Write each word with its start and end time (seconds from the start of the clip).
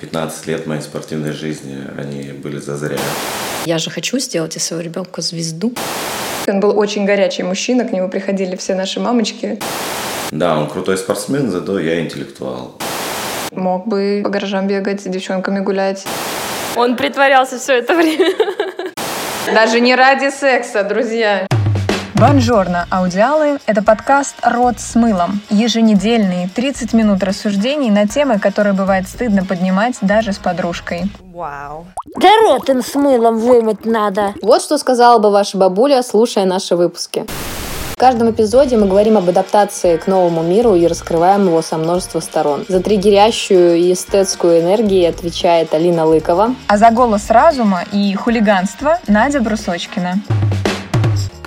15 0.00 0.46
лет 0.46 0.66
моей 0.66 0.80
спортивной 0.80 1.32
жизни, 1.32 1.76
они 1.98 2.32
были 2.32 2.58
за 2.58 2.76
зря. 2.76 2.98
Я 3.64 3.78
же 3.78 3.90
хочу 3.90 4.18
сделать 4.18 4.56
из 4.56 4.64
своего 4.64 4.84
ребенка 4.84 5.20
звезду. 5.20 5.72
Он 6.46 6.60
был 6.60 6.78
очень 6.78 7.04
горячий 7.04 7.42
мужчина, 7.42 7.84
к 7.84 7.92
нему 7.92 8.08
приходили 8.08 8.56
все 8.56 8.74
наши 8.74 9.00
мамочки. 9.00 9.58
Да, 10.30 10.58
он 10.58 10.68
крутой 10.68 10.96
спортсмен, 10.98 11.50
зато 11.50 11.78
я 11.78 12.00
интеллектуал. 12.00 12.78
Мог 13.52 13.86
бы 13.86 14.20
по 14.24 14.30
гаражам 14.30 14.66
бегать, 14.66 15.00
с 15.00 15.04
девчонками 15.04 15.60
гулять. 15.60 16.04
Он 16.76 16.96
притворялся 16.96 17.58
все 17.58 17.78
это 17.78 17.94
время. 17.94 18.32
Даже 19.54 19.80
не 19.80 19.94
ради 19.94 20.30
секса, 20.30 20.84
друзья. 20.84 21.47
Бонжорно, 22.20 22.88
аудиалы– 22.90 23.58
это 23.66 23.80
подкаст 23.80 24.34
«Рот 24.42 24.80
с 24.80 24.96
мылом». 24.96 25.40
Еженедельные 25.50 26.48
30 26.52 26.92
минут 26.92 27.22
рассуждений 27.22 27.90
на 27.90 28.08
темы, 28.08 28.40
которые 28.40 28.72
бывает 28.72 29.06
стыдно 29.06 29.44
поднимать 29.44 29.98
даже 30.00 30.32
с 30.32 30.38
подружкой. 30.38 31.04
Вау. 31.32 31.86
Да 32.20 32.28
рот 32.42 32.68
им 32.70 32.82
с 32.82 32.96
мылом 32.96 33.38
вымыть 33.38 33.84
надо. 33.84 34.34
Вот 34.42 34.62
что 34.62 34.78
сказала 34.78 35.20
бы 35.20 35.30
ваша 35.30 35.58
бабуля, 35.58 36.02
слушая 36.02 36.44
наши 36.44 36.74
выпуски. 36.74 37.24
В 37.92 37.96
каждом 37.96 38.32
эпизоде 38.32 38.76
мы 38.76 38.88
говорим 38.88 39.16
об 39.16 39.28
адаптации 39.28 39.96
к 39.96 40.08
новому 40.08 40.42
миру 40.42 40.74
и 40.74 40.88
раскрываем 40.88 41.46
его 41.46 41.62
со 41.62 41.76
множества 41.76 42.18
сторон. 42.18 42.64
За 42.68 42.80
триггерящую 42.80 43.76
и 43.76 43.92
эстетскую 43.92 44.60
энергию 44.60 45.08
отвечает 45.08 45.72
Алина 45.72 46.04
Лыкова. 46.04 46.56
А 46.66 46.78
за 46.78 46.90
голос 46.90 47.30
разума 47.30 47.84
и 47.92 48.12
хулиганство 48.14 48.98
Надя 49.06 49.40
Брусочкина. 49.40 50.14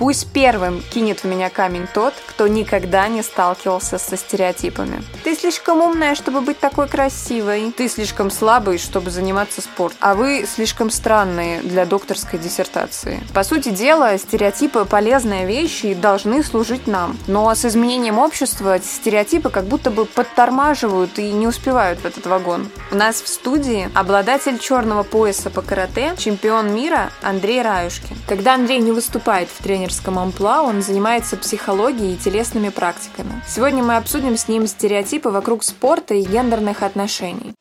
Пусть 0.02 0.32
первым 0.32 0.82
кинет 0.92 1.20
в 1.20 1.26
меня 1.26 1.48
камень 1.48 1.86
тот, 1.94 2.12
кто 2.26 2.48
никогда 2.48 3.06
не 3.06 3.22
сталкивался 3.22 3.98
со 3.98 4.16
стереотипами. 4.16 5.00
Ты 5.22 5.36
слишком 5.36 5.80
умная, 5.80 6.16
чтобы 6.16 6.40
быть 6.40 6.58
такой 6.58 6.88
красивой. 6.88 7.70
Ты 7.70 7.88
слишком 7.88 8.28
слабый, 8.32 8.78
чтобы 8.78 9.12
заниматься 9.12 9.60
спортом. 9.60 9.98
А 10.00 10.16
вы 10.16 10.44
слишком 10.52 10.90
странные 10.90 11.60
для 11.60 11.86
докторской 11.86 12.40
диссертации. 12.40 13.22
По 13.32 13.44
сути 13.44 13.68
дела, 13.68 14.18
стереотипы– 14.18 14.84
полезные 14.90 15.46
вещи 15.46 15.86
и 15.86 15.94
должны 15.94 16.42
служить 16.42 16.88
нам. 16.88 17.16
Но 17.28 17.54
с 17.54 17.64
изменением 17.64 18.18
общества 18.18 18.80
стереотипы 18.80 19.50
как 19.50 19.66
будто 19.66 19.92
бы 19.92 20.04
подтормаживают 20.04 21.16
и 21.20 21.30
не 21.30 21.46
успевают 21.46 22.00
в 22.00 22.06
этот 22.06 22.26
вагон. 22.26 22.68
У 22.90 22.96
нас 22.96 23.22
в 23.22 23.28
студии 23.28 23.88
обладатель 23.94 24.58
черного 24.58 25.04
пояса 25.04 25.48
по 25.48 25.62
карате, 25.62 26.14
чемпион 26.18 26.74
мира 26.74 27.12
Андрей 27.22 27.62
Раюшкин. 27.62 28.16
Когда 28.28 28.54
Андрей 28.54 28.80
не 28.80 28.90
выступает 28.90 29.48
в 29.48 29.62
тренер 29.62 29.91
тренерском 29.92 30.18
амплуа 30.18 30.62
он 30.62 30.82
занимается 30.82 31.36
психологией 31.36 32.14
и 32.14 32.16
телесными 32.16 32.70
практиками. 32.70 33.42
Сегодня 33.46 33.82
мы 33.82 33.96
обсудим 33.96 34.38
с 34.38 34.48
ним 34.48 34.66
стереотипы 34.66 35.28
вокруг 35.28 35.62
спорта 35.62 36.14
и 36.14 36.22
гендерных 36.22 36.82
отношений. 36.82 37.54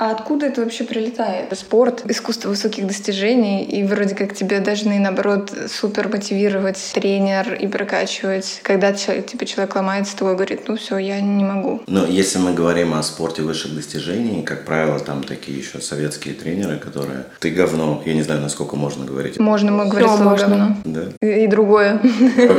А 0.00 0.12
откуда 0.12 0.46
это 0.46 0.62
вообще 0.62 0.84
прилетает? 0.84 1.54
Спорт, 1.58 2.04
искусство 2.08 2.48
высоких 2.48 2.86
достижений, 2.86 3.64
и 3.64 3.82
вроде 3.82 4.14
как 4.14 4.34
тебе 4.34 4.60
должны, 4.60 4.98
наоборот, 4.98 5.52
супер 5.68 6.08
мотивировать 6.08 6.78
тренер 6.94 7.52
и 7.52 7.66
прокачивать. 7.66 8.60
Когда 8.62 8.94
типа, 8.94 9.44
человек 9.44 9.76
ломается, 9.76 10.16
твой 10.16 10.36
говорит, 10.36 10.62
ну 10.68 10.78
все, 10.78 10.96
я 10.96 11.20
не 11.20 11.44
могу. 11.44 11.82
Но 11.86 12.06
если 12.06 12.38
мы 12.38 12.54
говорим 12.54 12.94
о 12.94 13.02
спорте 13.02 13.42
высших 13.42 13.74
достижений, 13.74 14.42
как 14.42 14.64
правило, 14.64 14.98
там 14.98 15.22
такие 15.22 15.58
еще 15.58 15.82
советские 15.82 16.32
тренеры, 16.32 16.78
которые 16.78 17.26
ты 17.38 17.50
говно, 17.50 18.02
я 18.06 18.14
не 18.14 18.22
знаю, 18.22 18.40
насколько 18.40 18.76
можно 18.76 19.04
говорить. 19.04 19.38
Можно, 19.38 19.70
мы 19.70 19.84
говорим 19.84 20.08
слово 20.08 20.30
можно. 20.30 20.48
говно. 20.48 20.76
Да. 20.86 21.02
И, 21.20 21.44
и 21.44 21.46
другое. 21.46 22.00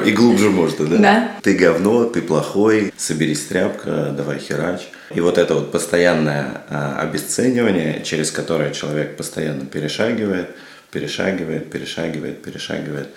И 0.05 0.11
глубже 0.11 0.51
можно, 0.51 0.85
да? 0.85 0.97
Да. 0.97 1.31
Ты 1.41 1.57
говно, 1.57 2.03
ты 2.05 2.21
плохой, 2.21 2.93
соберись 2.97 3.45
тряпка, 3.45 4.13
давай 4.15 4.37
херач. 4.37 4.81
И 5.15 5.19
вот 5.19 5.37
это 5.37 5.55
вот 5.55 5.71
постоянное 5.71 6.61
а, 6.69 6.99
обесценивание, 7.01 8.03
через 8.03 8.31
которое 8.31 8.71
человек 8.71 9.17
постоянно 9.17 9.65
перешагивает, 9.65 10.55
перешагивает, 10.91 11.71
перешагивает, 11.71 12.41
перешагивает, 12.43 13.09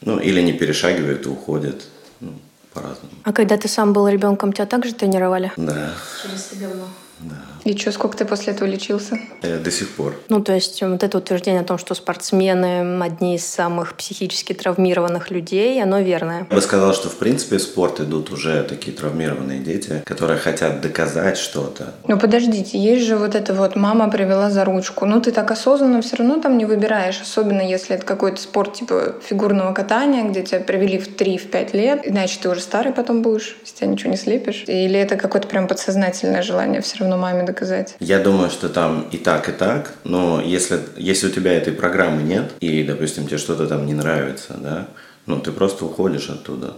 ну 0.00 0.18
или 0.18 0.40
не 0.40 0.52
перешагивает 0.52 1.26
и 1.26 1.28
уходит, 1.28 1.84
ну, 2.20 2.40
по-разному. 2.72 3.12
А 3.24 3.32
когда 3.32 3.56
ты 3.56 3.68
сам 3.68 3.92
был 3.92 4.08
ребенком, 4.08 4.52
тебя 4.52 4.66
также 4.66 4.94
тренировали? 4.94 5.52
Да. 5.56 5.92
Через 6.22 6.60
говно. 6.60 6.88
Да. 7.20 7.34
И 7.64 7.76
что, 7.76 7.90
сколько 7.92 8.16
ты 8.16 8.24
после 8.24 8.52
этого 8.52 8.68
лечился? 8.68 9.18
Я 9.42 9.58
до 9.58 9.70
сих 9.70 9.90
пор. 9.90 10.14
Ну, 10.28 10.40
то 10.40 10.52
есть 10.52 10.82
вот 10.82 11.02
это 11.02 11.18
утверждение 11.18 11.62
о 11.62 11.64
том, 11.64 11.78
что 11.78 11.94
спортсмены 11.94 13.02
одни 13.02 13.36
из 13.36 13.46
самых 13.46 13.94
психически 13.94 14.52
травмированных 14.52 15.30
людей, 15.30 15.82
оно 15.82 16.00
верное. 16.00 16.46
Я 16.48 16.56
бы 16.56 16.62
сказал, 16.62 16.94
что 16.94 17.08
в 17.08 17.16
принципе 17.16 17.56
в 17.58 17.62
спорт 17.62 18.00
идут 18.00 18.30
уже 18.30 18.62
такие 18.64 18.96
травмированные 18.96 19.60
дети, 19.60 20.02
которые 20.04 20.38
хотят 20.38 20.80
доказать 20.80 21.38
что-то. 21.38 21.94
Ну, 22.06 22.18
подождите, 22.18 22.78
есть 22.78 23.06
же 23.06 23.16
вот 23.16 23.34
это 23.34 23.54
вот 23.54 23.76
«мама 23.76 24.10
привела 24.10 24.50
за 24.50 24.64
ручку». 24.64 25.06
Ну, 25.06 25.20
ты 25.20 25.32
так 25.32 25.50
осознанно 25.50 26.02
все 26.02 26.16
равно 26.16 26.40
там 26.40 26.58
не 26.58 26.66
выбираешь, 26.66 27.20
особенно 27.20 27.62
если 27.62 27.96
это 27.96 28.04
какой-то 28.04 28.40
спорт 28.40 28.74
типа 28.74 29.16
фигурного 29.26 29.72
катания, 29.72 30.24
где 30.24 30.42
тебя 30.42 30.60
привели 30.60 30.98
в 30.98 31.16
3-5 31.16 31.76
лет, 31.76 32.00
иначе 32.04 32.38
ты 32.40 32.48
уже 32.50 32.60
старый 32.60 32.92
потом 32.92 33.22
будешь, 33.22 33.56
если 33.62 33.78
тебя 33.78 33.86
ничего 33.88 34.10
не 34.10 34.16
слепишь. 34.16 34.64
Или 34.66 35.00
это 35.00 35.16
какое-то 35.16 35.48
прям 35.48 35.66
подсознательное 35.66 36.42
желание 36.42 36.80
все 36.80 36.98
равно 36.98 37.05
равно 37.06 37.22
маме 37.22 37.44
доказать. 37.44 37.96
Я 38.00 38.18
думаю, 38.18 38.50
что 38.50 38.68
там 38.68 39.08
и 39.10 39.18
так, 39.18 39.48
и 39.48 39.52
так, 39.52 39.94
но 40.04 40.40
если, 40.40 40.80
если 40.96 41.28
у 41.28 41.30
тебя 41.30 41.52
этой 41.52 41.72
программы 41.72 42.22
нет, 42.22 42.52
и, 42.60 42.82
допустим, 42.82 43.26
тебе 43.26 43.38
что-то 43.38 43.66
там 43.66 43.86
не 43.86 43.94
нравится, 43.94 44.54
да, 44.58 44.88
ну, 45.26 45.40
ты 45.40 45.50
просто 45.50 45.84
уходишь 45.84 46.30
оттуда. 46.30 46.74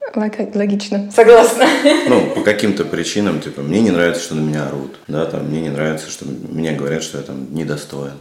Логично. 0.55 1.11
Согласна. 1.15 1.67
Ну, 2.09 2.31
по 2.35 2.43
каким-то 2.43 2.85
причинам, 2.85 3.41
типа, 3.41 3.61
мне 3.61 3.81
не 3.81 3.91
нравится, 3.91 4.23
что 4.23 4.35
на 4.35 4.41
меня 4.41 4.67
орут, 4.69 4.97
да, 5.07 5.27
там, 5.27 5.47
мне 5.49 5.61
не 5.61 5.71
нравится, 5.71 6.11
что 6.11 6.25
мне 6.27 6.73
говорят, 6.73 7.03
что 7.03 7.19
я 7.19 7.25
там 7.25 7.55
недостоин, 7.55 8.17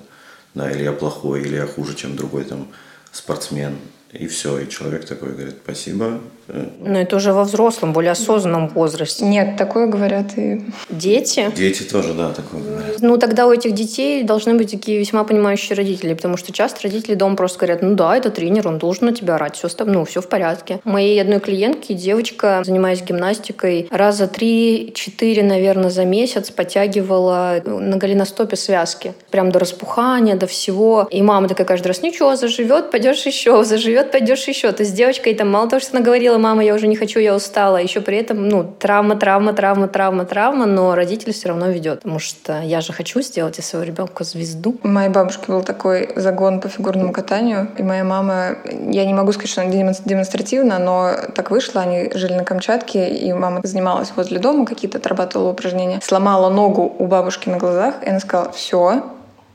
да, 0.53 0.69
или 0.69 0.83
я 0.83 0.91
плохой, 0.91 1.41
или 1.41 1.55
я 1.55 1.65
хуже, 1.65 1.95
чем 1.95 2.15
другой 2.15 2.43
там 2.43 2.67
спортсмен, 3.11 3.77
и 4.11 4.27
все, 4.27 4.59
и 4.59 4.69
человек 4.69 5.05
такой 5.05 5.31
говорит, 5.31 5.55
спасибо. 5.63 6.19
Но 6.47 6.99
это 6.99 7.15
уже 7.15 7.33
во 7.33 7.43
взрослом, 7.43 7.93
более 7.93 8.11
осознанном 8.11 8.69
возрасте. 8.69 9.25
Нет, 9.25 9.57
такое 9.57 9.87
говорят 9.87 10.37
и... 10.37 10.61
Дети? 10.89 11.51
Дети 11.55 11.83
тоже, 11.83 12.13
да, 12.13 12.31
такое 12.31 12.61
говорят. 12.61 12.95
Ну, 13.01 13.17
тогда 13.17 13.47
у 13.47 13.51
этих 13.51 13.73
детей 13.73 14.23
должны 14.23 14.53
быть 14.55 14.71
такие 14.71 14.99
весьма 14.99 15.23
понимающие 15.23 15.75
родители, 15.75 16.13
потому 16.13 16.37
что 16.37 16.51
часто 16.53 16.83
родители 16.83 17.15
дома 17.15 17.35
просто 17.35 17.59
говорят, 17.59 17.81
ну 17.81 17.95
да, 17.95 18.15
это 18.15 18.29
тренер, 18.29 18.67
он 18.67 18.77
должен 18.77 19.07
на 19.07 19.13
тебя 19.13 19.35
орать, 19.35 19.55
все, 19.55 19.67
ну, 19.85 20.05
все 20.05 20.21
в 20.21 20.29
порядке. 20.29 20.79
У 20.85 20.89
моей 20.89 21.19
одной 21.21 21.39
клиентки 21.39 21.93
девочка, 21.93 22.61
занимаясь 22.65 23.01
гимнастикой, 23.01 23.87
раза 23.91 24.27
три-четыре, 24.27 25.43
наверное, 25.43 25.89
за 25.89 26.05
месяц 26.05 26.51
подтягивала 26.51 27.61
на 27.65 27.97
голеностопе 27.97 28.55
связки. 28.55 29.13
Прям 29.31 29.51
до 29.51 29.59
распухания, 29.59 30.35
до 30.35 30.47
всего. 30.47 31.07
И 31.11 31.21
мама 31.21 31.47
такая 31.47 31.67
каждый 31.67 31.87
раз, 31.87 32.01
ничего, 32.01 32.35
заживет, 32.35 32.91
пойдешь 32.91 33.25
еще, 33.25 33.63
заживет 33.63 33.97
живет, 33.97 34.11
пойдешь 34.11 34.47
еще. 34.47 34.71
То 34.71 34.83
есть 34.83 34.93
с 34.93 34.95
девочкой 34.95 35.33
там 35.33 35.49
мало 35.49 35.69
того, 35.69 35.79
что 35.79 35.95
она 35.95 36.05
говорила, 36.05 36.36
мама, 36.37 36.63
я 36.63 36.73
уже 36.73 36.87
не 36.87 36.95
хочу, 36.95 37.19
я 37.19 37.35
устала, 37.35 37.77
еще 37.77 38.01
при 38.01 38.17
этом, 38.17 38.47
ну, 38.47 38.63
травма, 38.63 39.15
травма, 39.15 39.53
травма, 39.53 39.87
травма, 39.87 40.25
травма, 40.25 40.65
но 40.65 40.95
родитель 40.95 41.33
все 41.33 41.49
равно 41.49 41.67
ведет. 41.67 42.01
Потому 42.01 42.19
что 42.19 42.61
я 42.61 42.81
же 42.81 42.93
хочу 42.93 43.21
сделать 43.21 43.59
из 43.59 43.65
своего 43.65 43.85
ребенка 43.85 44.23
звезду. 44.23 44.77
У 44.83 44.87
моей 44.87 45.09
бабушки 45.09 45.49
был 45.49 45.63
такой 45.63 46.09
загон 46.15 46.61
по 46.61 46.69
фигурному 46.69 47.11
катанию, 47.11 47.69
и 47.77 47.83
моя 47.83 48.03
мама, 48.03 48.57
я 48.89 49.05
не 49.05 49.13
могу 49.13 49.31
сказать, 49.31 49.49
что 49.49 49.61
она 49.61 49.71
демонстративно, 49.71 50.79
но 50.79 51.11
так 51.35 51.51
вышло, 51.51 51.81
они 51.81 52.11
жили 52.13 52.33
на 52.33 52.43
Камчатке, 52.43 53.09
и 53.09 53.33
мама 53.33 53.61
занималась 53.63 54.11
возле 54.15 54.39
дома, 54.39 54.65
какие-то 54.65 54.97
отрабатывала 54.97 55.51
упражнения, 55.51 55.99
сломала 56.03 56.49
ногу 56.49 56.95
у 56.97 57.07
бабушки 57.07 57.49
на 57.49 57.57
глазах, 57.57 57.95
и 58.05 58.09
она 58.09 58.19
сказала, 58.19 58.51
все, 58.51 59.03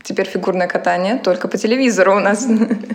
Теперь 0.02 0.26
фигурное 0.26 0.66
катание 0.66 1.18
только 1.18 1.48
по 1.48 1.56
телевизору 1.58 2.16
у 2.16 2.20
нас. 2.20 2.46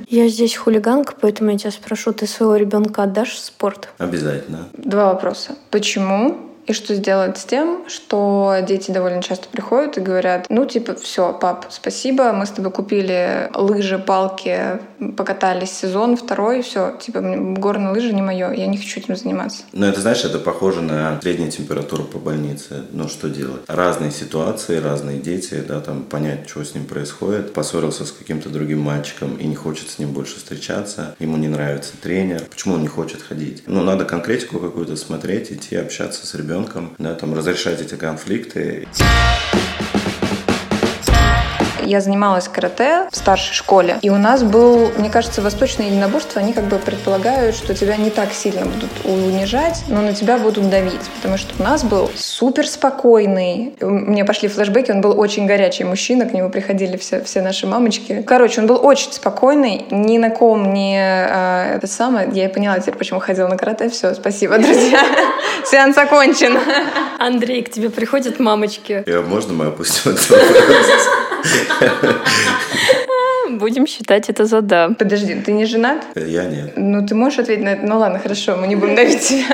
Я 0.10 0.28
здесь 0.28 0.56
хулиганка, 0.56 1.14
поэтому 1.20 1.52
я 1.52 1.58
тебя 1.58 1.72
спрошу, 1.72 2.14
ты 2.14 2.28
своего 2.28 2.56
ребенка 2.56 3.04
отдашь 3.04 3.32
в 3.32 3.40
спорт? 3.40 3.90
Обязательно. 3.98 4.70
Два 4.74 5.14
вопроса. 5.14 5.56
Почему? 5.72 6.38
И 6.68 6.74
что 6.74 6.94
сделать 6.96 7.38
с 7.38 7.46
тем, 7.46 7.86
что 7.88 8.58
дети 8.68 8.92
довольно 8.92 9.24
часто 9.24 9.48
приходят 9.48 9.98
и 9.98 10.02
говорят, 10.02 10.48
ну, 10.50 10.66
типа, 10.66 10.96
все, 10.96 11.32
пап, 11.32 11.68
спасибо, 11.70 12.34
мы 12.34 12.46
с 12.46 12.50
тобой 12.50 12.72
купили 12.72 13.50
лыжи, 13.54 13.98
палки, 13.98 14.80
покатались 15.16 15.72
сезон, 15.72 16.18
второй, 16.18 16.62
все, 16.62 16.98
типа, 17.00 17.22
горные 17.22 17.94
лыжи 17.94 18.12
не 18.12 18.22
мое, 18.22 18.52
я 18.52 18.68
не 18.68 18.78
хочу 18.78 19.00
этим 19.00 19.16
заниматься. 19.16 19.64
Ну, 19.72 19.86
это, 19.86 20.02
знаешь, 20.02 20.26
это 20.26 20.40
похоже 20.40 20.82
на 20.82 21.22
среднюю 21.22 21.52
температуру 21.52 22.04
по 22.04 22.20
больнице. 22.20 22.84
Ну, 22.92 23.08
что 23.08 23.30
делать? 23.30 23.62
Разные 23.68 24.12
ситуации, 24.12 24.76
разные 24.76 25.20
дети, 25.20 25.64
да, 25.66 25.80
там, 25.80 26.04
понять, 26.04 26.50
что 26.50 26.66
с 26.66 26.76
ним 26.76 26.84
происходит. 26.84 27.54
Поссорился 27.54 28.06
с 28.06 28.12
каким-то 28.12 28.50
другим 28.50 28.82
мальчиком 28.82 29.38
и 29.38 29.48
не 29.48 29.56
хочет 29.56 29.90
с 29.90 30.00
ним 30.00 30.12
больше 30.12 30.36
встречаться, 30.36 31.16
ему 31.18 31.38
не 31.38 31.48
нравится 31.48 31.94
тренер. 32.02 32.44
Почему 32.50 32.76
он 32.76 32.82
не 32.82 32.90
хочет 32.90 33.22
ходить? 33.22 33.64
Ну, 33.68 33.84
надо 33.84 34.04
конкретику 34.04 34.60
какую-то 34.60 34.98
смотреть, 34.98 35.54
идти 35.54 35.78
общаться 35.78 36.28
с 36.28 36.36
ребенком 36.36 36.57
ребенком, 36.58 36.96
да, 36.98 37.14
там, 37.16 37.34
разрешать 37.34 37.82
эти 37.82 37.96
конфликты. 37.96 38.88
Я 41.88 42.02
занималась 42.02 42.48
карате 42.48 43.08
в 43.10 43.16
старшей 43.16 43.54
школе, 43.54 43.98
и 44.02 44.10
у 44.10 44.18
нас 44.18 44.44
был, 44.44 44.92
мне 44.98 45.10
кажется, 45.10 45.42
восточное 45.42 45.88
единоборство, 45.88 46.42
они 46.42 46.54
как 46.54 46.66
бы 46.66 46.78
предполагают, 46.78 47.56
что 47.56 47.74
тебя 47.74 47.96
не 47.96 48.10
так 48.10 48.34
сильно 48.34 48.66
будут 48.66 48.90
унижать, 49.06 49.84
но 49.88 50.02
на 50.02 50.14
тебя 50.14 50.38
будут 50.38 50.70
давить, 50.70 51.02
потому 51.16 51.38
что 51.38 51.54
у 51.60 51.64
нас 51.64 51.84
был 51.84 52.12
супер 52.16 52.68
спокойный, 52.68 53.74
мне 53.80 54.26
пошли 54.26 54.50
флешбеки, 54.50 54.92
он 54.92 55.02
был 55.02 55.18
очень 55.18 55.46
горячий 55.46 55.86
мужчина, 55.86 56.26
к 56.26 56.34
нему 56.34 56.50
приходили 56.50 56.98
все, 56.98 57.24
все 57.24 57.42
наши 57.42 57.68
мамочки. 57.68 58.24
Короче, 58.28 58.62
он 58.62 58.68
был 58.68 58.84
очень 58.84 59.14
спокойный, 59.14 59.86
ни 59.90 60.18
на 60.18 60.30
ком 60.30 60.74
не 60.74 61.00
э, 61.00 61.76
это 61.76 61.88
самое. 61.88 62.30
Я 62.34 62.50
поняла 62.50 62.80
теперь, 62.80 62.96
почему 62.96 63.20
ходила 63.20 63.48
на 63.48 63.58
карате. 63.58 63.90
Все, 63.90 64.14
спасибо, 64.14 64.58
друзья. 64.60 65.02
Сеанс 65.66 65.98
окончен. 65.98 66.58
Андрей, 67.20 67.64
к 67.64 67.72
тебе 67.72 67.90
приходят 67.90 68.40
мамочки. 68.40 69.04
Я, 69.06 69.22
можно 69.22 69.54
мы 69.54 69.66
опустим 69.68 70.12
это? 70.12 70.22
Будем 73.50 73.88
считать 73.88 74.30
это 74.30 74.46
за 74.46 74.62
да. 74.62 74.90
Подожди, 74.90 75.36
ты 75.36 75.52
не 75.52 75.66
женат? 75.66 76.06
Я 76.16 76.46
нет. 76.46 76.74
Ну, 76.76 77.06
ты 77.06 77.16
можешь 77.16 77.40
ответить 77.40 77.64
на 77.64 77.70
это? 77.70 77.86
Ну 77.86 77.98
ладно, 77.98 78.20
хорошо, 78.20 78.58
мы 78.58 78.68
не 78.68 78.76
будем 78.76 78.96
давить 78.96 79.22
тебя. 79.22 79.46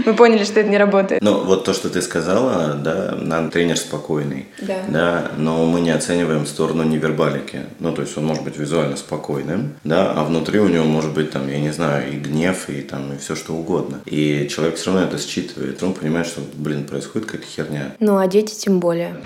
Мы 0.06 0.14
поняли, 0.14 0.44
что 0.44 0.60
это 0.60 0.68
не 0.68 0.78
работает. 0.78 1.22
Ну, 1.22 1.44
вот 1.44 1.64
то, 1.64 1.72
что 1.72 1.90
ты 1.90 2.00
сказала, 2.00 2.74
да, 2.74 3.16
нам 3.20 3.50
тренер 3.50 3.76
спокойный. 3.76 4.46
Да. 4.60 4.76
Да, 4.88 5.30
но 5.36 5.66
мы 5.66 5.80
не 5.80 5.90
оцениваем 5.90 6.46
сторону 6.46 6.84
невербалики. 6.84 7.60
Ну, 7.80 7.92
то 7.92 8.02
есть 8.02 8.16
он 8.16 8.24
может 8.24 8.44
быть 8.44 8.56
визуально 8.56 8.96
спокойным, 8.96 9.74
да, 9.84 10.12
а 10.12 10.24
внутри 10.24 10.60
у 10.60 10.68
него 10.68 10.84
может 10.84 11.12
быть 11.12 11.30
там, 11.30 11.48
я 11.48 11.60
не 11.60 11.70
знаю, 11.70 12.12
и 12.12 12.16
гнев, 12.16 12.68
и 12.68 12.82
там, 12.82 13.12
и 13.12 13.18
все 13.18 13.34
что 13.34 13.52
угодно. 13.52 14.00
И 14.06 14.48
человек 14.50 14.76
все 14.76 14.92
равно 14.92 15.06
это 15.06 15.18
считывает. 15.18 15.82
Он 15.82 15.92
понимает, 15.92 16.26
что, 16.26 16.40
блин, 16.54 16.84
происходит 16.84 17.28
какая-то 17.28 17.46
херня. 17.46 17.92
Ну, 18.00 18.18
а 18.18 18.26
дети 18.26 18.54
тем 18.54 18.80
более. 18.80 19.16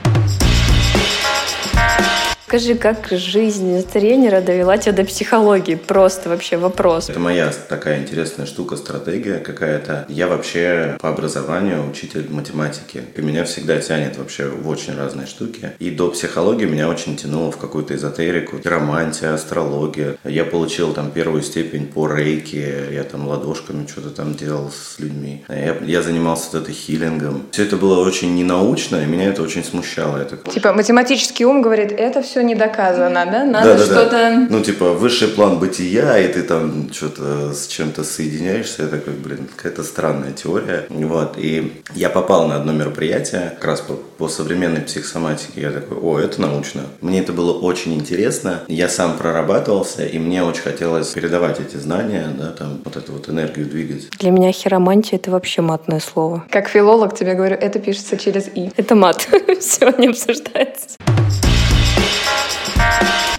Bye. 1.96 2.33
Скажи, 2.46 2.74
как 2.74 3.08
жизнь 3.10 3.82
тренера 3.90 4.42
довела 4.42 4.76
тебя 4.76 4.92
до 4.92 5.04
психологии? 5.04 5.76
Просто 5.76 6.28
вообще 6.28 6.58
вопрос. 6.58 7.08
Это 7.08 7.18
моя 7.18 7.50
такая 7.70 8.02
интересная 8.02 8.44
штука, 8.44 8.76
стратегия 8.76 9.38
какая-то. 9.38 10.04
Я 10.10 10.28
вообще 10.28 10.98
по 11.00 11.08
образованию 11.08 11.88
учитель 11.88 12.26
математики. 12.28 13.02
И 13.16 13.20
меня 13.22 13.44
всегда 13.44 13.78
тянет 13.78 14.18
вообще 14.18 14.48
в 14.48 14.68
очень 14.68 14.94
разные 14.94 15.26
штуки. 15.26 15.72
И 15.78 15.90
до 15.90 16.10
психологии 16.10 16.66
меня 16.66 16.90
очень 16.90 17.16
тянуло 17.16 17.50
в 17.50 17.56
какую-то 17.56 17.94
эзотерику, 17.94 18.58
романтия, 18.62 19.32
астрология. 19.32 20.18
Я 20.24 20.44
получил 20.44 20.92
там 20.92 21.12
первую 21.12 21.42
степень 21.42 21.86
по 21.86 22.06
рейке, 22.06 22.88
я 22.92 23.04
там 23.04 23.26
ладошками 23.26 23.86
что-то 23.86 24.10
там 24.10 24.34
делал 24.34 24.70
с 24.70 24.98
людьми. 24.98 25.44
Я, 25.48 25.78
я 25.82 26.02
занимался 26.02 26.50
вот 26.52 26.62
этой 26.64 26.74
хилингом. 26.74 27.46
Все 27.52 27.62
это 27.64 27.78
было 27.78 28.06
очень 28.06 28.34
ненаучно, 28.34 29.02
и 29.02 29.06
меня 29.06 29.30
это 29.30 29.42
очень 29.42 29.64
смущало. 29.64 30.18
Я 30.18 30.24
такой, 30.24 30.52
Типа 30.52 30.74
математический 30.74 31.46
ум 31.46 31.62
говорит, 31.62 31.90
это 31.90 32.20
все 32.20 32.33
не 32.42 32.54
доказано, 32.54 33.26
да? 33.26 33.44
Надо 33.44 33.76
Да-да-да. 33.76 33.84
что-то... 33.84 34.46
Ну, 34.50 34.60
типа, 34.60 34.92
высший 34.92 35.28
план 35.28 35.58
бытия, 35.58 36.18
и 36.18 36.32
ты 36.32 36.42
там 36.42 36.92
что-то 36.92 37.52
с 37.52 37.66
чем-то 37.66 38.04
соединяешься. 38.04 38.82
Я 38.82 38.88
такой, 38.88 39.14
блин, 39.14 39.48
какая-то 39.54 39.82
странная 39.82 40.32
теория. 40.32 40.86
Вот. 40.88 41.34
И 41.36 41.82
я 41.94 42.10
попал 42.10 42.48
на 42.48 42.56
одно 42.56 42.72
мероприятие, 42.72 43.52
как 43.54 43.64
раз 43.64 43.80
по, 43.80 43.94
по 43.94 44.28
современной 44.28 44.80
психосоматике. 44.80 45.60
Я 45.60 45.70
такой, 45.70 45.98
о, 45.98 46.18
это 46.18 46.40
научно. 46.40 46.82
Мне 47.00 47.20
это 47.20 47.32
было 47.32 47.52
очень 47.52 47.94
интересно. 47.94 48.62
Я 48.68 48.88
сам 48.88 49.16
прорабатывался, 49.16 50.04
и 50.04 50.18
мне 50.18 50.42
очень 50.42 50.62
хотелось 50.62 51.08
передавать 51.08 51.60
эти 51.60 51.76
знания, 51.76 52.28
да, 52.38 52.50
там, 52.50 52.80
вот 52.84 52.96
эту 52.96 53.12
вот 53.12 53.28
энергию 53.28 53.66
двигать. 53.66 54.10
Для 54.18 54.30
меня 54.30 54.52
хиромантия— 54.52 55.18
это 55.18 55.30
вообще 55.30 55.62
матное 55.62 56.00
слово. 56.00 56.44
Как 56.50 56.68
филолог 56.68 57.14
тебе 57.16 57.34
говорю, 57.34 57.56
это 57.56 57.78
пишется 57.78 58.16
через 58.16 58.48
«и». 58.54 58.70
Это 58.76 58.94
мат. 58.94 59.26
Все 59.60 59.92
не 59.98 60.08
обсуждается. 60.08 60.96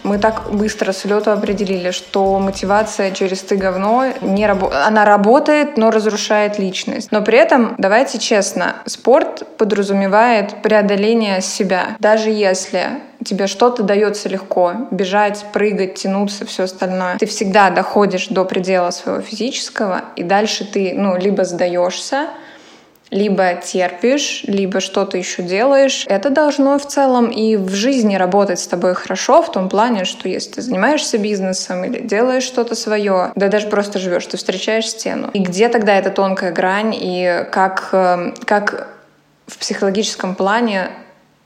Мы 0.06 0.20
так 0.20 0.52
быстро 0.52 0.92
с 0.92 1.04
лету 1.04 1.32
определили, 1.32 1.90
что 1.90 2.38
мотивация 2.38 3.10
через 3.10 3.42
«ты 3.42 3.56
говно» 3.56 4.06
не 4.22 4.46
работает. 4.46 4.86
Она 4.86 5.04
работает, 5.04 5.78
но 5.78 5.90
разрушает 5.90 6.60
личность. 6.60 7.12
Но 7.12 7.24
при 7.24 7.40
этом, 7.40 7.74
давайте 7.80 8.20
честно, 8.20 8.76
спорт 8.86 9.58
подразумевает 9.58 10.62
преодоление 10.62 11.42
себя. 11.42 11.96
Даже 11.98 12.30
если 12.30 13.02
тебе 13.24 13.48
что-то 13.48 13.82
дается 13.82 14.30
легко, 14.30 14.74
бежать, 14.92 15.44
прыгать, 15.52 15.96
тянуться, 15.96 16.46
все 16.46 16.64
остальное, 16.66 17.18
ты 17.18 17.26
всегда 17.26 17.72
доходишь 17.72 18.28
до 18.28 18.46
предела 18.46 18.92
своего 18.92 19.22
физического, 19.22 20.02
и 20.16 20.22
дальше 20.22 20.66
ты, 20.66 20.94
ну, 20.96 21.18
либо 21.18 21.46
сдаешься, 21.46 22.28
либо 23.12 23.56
терпишь, 23.56 24.44
либо 24.48 24.80
что-то 24.80 25.18
еще 25.18 25.44
делаешь. 25.44 26.06
Это 26.08 26.30
должно 26.30 26.78
в 26.80 26.88
целом 26.88 27.28
и 27.28 27.56
в 27.56 27.74
жизни 27.74 28.16
работать 28.16 28.60
с 28.60 28.68
тобой 28.68 28.96
хорошо, 28.96 29.42
в 29.42 29.52
том 29.52 29.70
плане, 29.70 30.06
что 30.06 30.28
если 30.28 30.54
ты 30.54 30.62
занимаешься 30.62 31.18
бизнесом 31.18 31.84
или 31.86 32.02
делаешь 32.02 32.44
что-то 32.44 32.76
свое, 32.76 33.32
да 33.36 33.48
даже 33.48 33.68
просто 33.68 34.00
живешь, 34.00 34.26
ты 34.26 34.38
встречаешь 34.38 34.90
стену. 34.90 35.30
И 35.34 35.40
где 35.40 35.70
тогда 35.70 35.96
эта 35.96 36.10
тонкая 36.10 36.52
грань, 36.52 36.96
и 37.00 37.46
как, 37.52 37.90
э, 37.92 38.34
как 38.46 38.90
в 39.48 39.58
психологическом 39.58 40.36
плане 40.36 40.90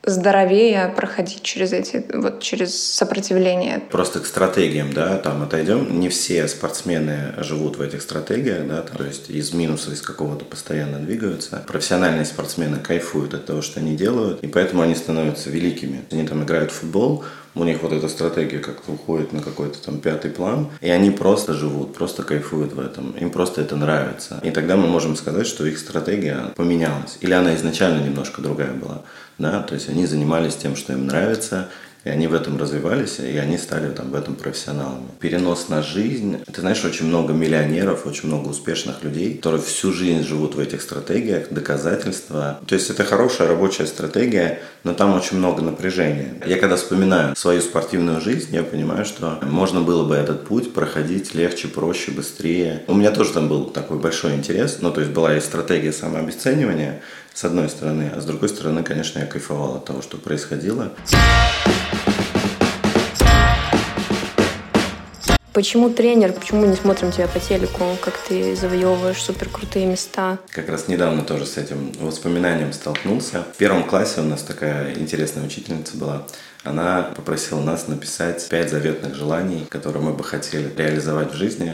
здоровее 0.04 0.94
проходить 0.96 1.44
через 1.44 1.74
эти, 1.74 2.06
вот 2.14 2.42
через 2.42 2.76
сопротивление. 2.94 3.82
Просто 3.92 4.20
к 4.20 4.26
стратегиям, 4.26 4.94
да, 4.94 5.18
там 5.18 5.42
отойдем. 5.44 6.00
Не 6.00 6.10
все 6.10 6.48
спортсмены 6.48 7.34
живут 7.38 7.78
в 7.78 7.82
этих 7.82 8.02
стратегиях, 8.02 8.68
да, 8.68 8.82
то 8.82 9.04
есть 9.04 9.30
из 9.30 9.54
минуса, 9.54 9.92
из 9.92 10.02
какого-то 10.02 10.46
постоянно 10.46 11.00
двигаются. 11.00 11.64
Профессиональные 11.68 12.26
спортсмены 12.26 12.78
кайфуют 12.78 13.34
от 13.34 13.46
того, 13.46 13.62
что 13.62 13.80
они 13.80 13.96
делают, 13.96 14.44
и 14.44 14.48
поэтому 14.48 14.82
они 14.82 14.96
становятся 14.96 15.50
великими. 15.50 16.04
Они 16.12 16.28
там 16.28 16.44
играют 16.44 16.72
в 16.72 16.76
футбол, 16.76 17.24
у 17.56 17.64
них 17.64 17.82
вот 17.82 17.92
эта 17.94 18.08
стратегия 18.08 18.60
как-то 18.60 18.92
уходит 18.92 19.34
на 19.34 19.42
какой-то 19.42 19.82
там 19.82 20.00
пятый 20.00 20.32
план, 20.32 20.70
и 20.82 20.90
они 20.90 21.12
просто 21.12 21.54
живут, 21.54 21.94
просто 21.94 22.24
кайфуют 22.24 22.74
в 22.74 22.80
этом, 22.80 23.12
им 23.12 23.32
просто 23.32 23.62
это 23.62 23.76
нравится. 23.76 24.40
И 24.44 24.52
тогда 24.52 24.76
мы 24.76 24.88
можем 24.88 25.16
сказать, 25.16 25.48
что 25.48 25.66
их 25.66 25.80
стратегия 25.80 26.54
поменялась, 26.56 27.18
или 27.22 27.34
она 27.34 27.56
изначально 27.56 28.04
немножко 28.04 28.42
другая 28.42 28.74
была, 28.74 29.02
да, 29.38 29.62
то 29.64 29.74
есть 29.74 29.90
они 29.90 30.06
занимались 30.06 30.56
тем, 30.56 30.76
что 30.76 30.94
им 30.94 31.08
нравится, 31.08 31.70
и 32.04 32.10
они 32.10 32.28
в 32.28 32.34
этом 32.34 32.58
развивались, 32.58 33.20
и 33.20 33.38
они 33.38 33.58
стали 33.58 33.92
там 33.92 34.12
в 34.12 34.16
этом 34.16 34.36
профессионалами. 34.36 35.08
Перенос 35.20 35.70
на 35.70 35.82
жизнь. 35.82 36.38
Ты 36.52 36.62
знаешь, 36.62 36.84
очень 36.86 37.06
много 37.06 37.34
миллионеров, 37.34 38.06
очень 38.06 38.28
много 38.28 38.50
успешных 38.50 39.04
людей, 39.04 39.36
которые 39.36 39.62
всю 39.62 39.92
жизнь 39.92 40.24
живут 40.24 40.56
в 40.56 40.60
этих 40.60 40.82
стратегиях, 40.82 41.50
доказательства. 41.50 42.60
То 42.68 42.76
есть 42.76 42.90
это 42.90 43.04
хорошая 43.04 43.50
рабочая 43.50 43.86
стратегия, 43.86 44.60
но 44.84 44.94
там 44.94 45.16
очень 45.16 45.38
много 45.38 45.62
напряжения. 45.62 46.36
Я 46.46 46.58
когда 46.58 46.78
вспоминаю 46.78 47.36
свою 47.36 47.62
спортивную 47.62 48.22
жизнь, 48.22 48.56
я 48.56 48.64
понимаю, 48.64 49.06
что 49.06 49.40
можно 49.42 49.82
было 49.82 50.06
бы 50.06 50.16
этот 50.16 50.46
путь 50.48 50.74
проходить 50.74 51.36
легче, 51.36 51.68
проще, 51.68 52.12
быстрее. 52.12 52.84
У 52.88 52.94
меня 52.94 53.12
тоже 53.12 53.34
там 53.34 53.50
был 53.50 53.66
такой 53.66 54.00
большой 54.00 54.36
интерес, 54.36 54.80
ну 54.82 54.92
то 54.92 55.02
есть 55.02 55.12
была 55.12 55.36
и 55.36 55.42
стратегия 55.42 55.92
самообесценивания, 55.92 57.02
с 57.34 57.44
одной 57.44 57.70
стороны, 57.70 58.12
а 58.16 58.22
с 58.22 58.26
другой 58.26 58.50
стороны, 58.50 58.84
конечно, 58.84 59.20
я 59.20 59.26
кайфовал 59.26 59.76
от 59.76 59.86
того, 59.86 60.02
что 60.02 60.18
происходило. 60.18 60.92
Почему 65.52 65.90
тренер? 65.90 66.34
Почему 66.34 66.66
не 66.66 66.76
смотрим 66.76 67.12
тебя 67.12 67.28
по 67.28 67.40
телеку, 67.40 67.84
как 68.02 68.14
ты 68.18 68.56
завоевываешь 68.56 69.22
супер 69.22 69.50
крутые 69.50 69.88
места? 69.88 70.38
Как 70.52 70.70
раз 70.70 70.88
недавно 70.88 71.24
тоже 71.24 71.48
с 71.48 71.58
этим 71.58 71.92
воспоминанием 72.00 72.72
столкнулся. 72.72 73.44
В 73.54 73.58
первом 73.58 73.84
классе 73.84 74.22
у 74.22 74.26
нас 74.26 74.44
такая 74.44 74.94
интересная 74.94 75.46
учительница 75.46 75.98
была. 75.98 76.24
Она 76.64 77.14
попросила 77.16 77.62
нас 77.62 77.88
написать 77.88 78.48
пять 78.50 78.70
заветных 78.70 79.16
желаний, 79.16 79.66
которые 79.70 80.04
мы 80.04 80.14
бы 80.14 80.24
хотели 80.24 80.72
реализовать 80.78 81.32
в 81.32 81.36
жизни. 81.36 81.74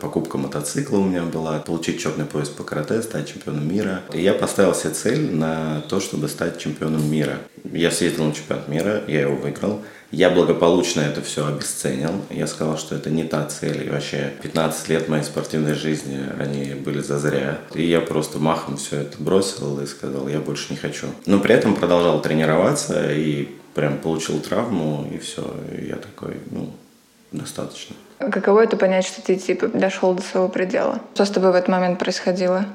Покупка 0.00 0.36
мотоцикла 0.38 0.98
у 0.98 1.04
меня 1.04 1.22
была, 1.22 1.58
получить 1.58 2.00
черный 2.00 2.24
пояс 2.24 2.48
по 2.48 2.64
карате, 2.64 3.02
стать 3.02 3.32
чемпионом 3.32 3.68
мира. 3.68 4.00
И 4.12 4.20
я 4.20 4.32
поставил 4.32 4.74
себе 4.74 4.94
цель 4.94 5.34
на 5.34 5.82
то, 5.82 6.00
чтобы 6.00 6.28
стать 6.28 6.58
чемпионом 6.58 7.08
мира. 7.08 7.38
Я 7.70 7.90
съездил 7.90 8.24
на 8.24 8.34
чемпионат 8.34 8.68
мира, 8.68 9.02
я 9.06 9.20
его 9.20 9.36
выиграл. 9.36 9.82
Я 10.12 10.28
благополучно 10.28 11.00
это 11.00 11.22
все 11.22 11.46
обесценил. 11.46 12.22
Я 12.28 12.46
сказал, 12.46 12.76
что 12.76 12.94
это 12.94 13.08
не 13.08 13.24
та 13.24 13.46
цель. 13.46 13.86
И 13.86 13.90
вообще 13.90 14.34
15 14.42 14.88
лет 14.90 15.08
моей 15.08 15.24
спортивной 15.24 15.72
жизни, 15.74 16.20
они 16.38 16.74
были 16.74 17.00
зазря. 17.00 17.58
И 17.74 17.82
я 17.82 18.02
просто 18.02 18.38
махом 18.38 18.76
все 18.76 19.00
это 19.00 19.16
бросил 19.20 19.80
и 19.80 19.86
сказал, 19.86 20.28
я 20.28 20.38
больше 20.38 20.66
не 20.70 20.76
хочу. 20.76 21.06
Но 21.24 21.40
при 21.40 21.54
этом 21.54 21.74
продолжал 21.74 22.20
тренироваться 22.20 23.10
и 23.10 23.48
прям 23.74 23.96
получил 23.98 24.38
травму, 24.40 25.10
и 25.10 25.16
все. 25.16 25.50
И 25.78 25.86
я 25.86 25.96
такой, 25.96 26.36
ну, 26.50 26.74
достаточно. 27.32 27.96
Каково 28.18 28.64
это 28.64 28.76
понять, 28.76 29.06
что 29.06 29.22
ты 29.22 29.36
типа 29.36 29.68
дошел 29.68 30.12
до 30.12 30.22
своего 30.22 30.48
предела? 30.50 31.00
Что 31.14 31.24
с 31.24 31.30
тобой 31.30 31.52
в 31.52 31.54
этот 31.54 31.68
момент 31.68 31.98
происходило? 31.98 32.66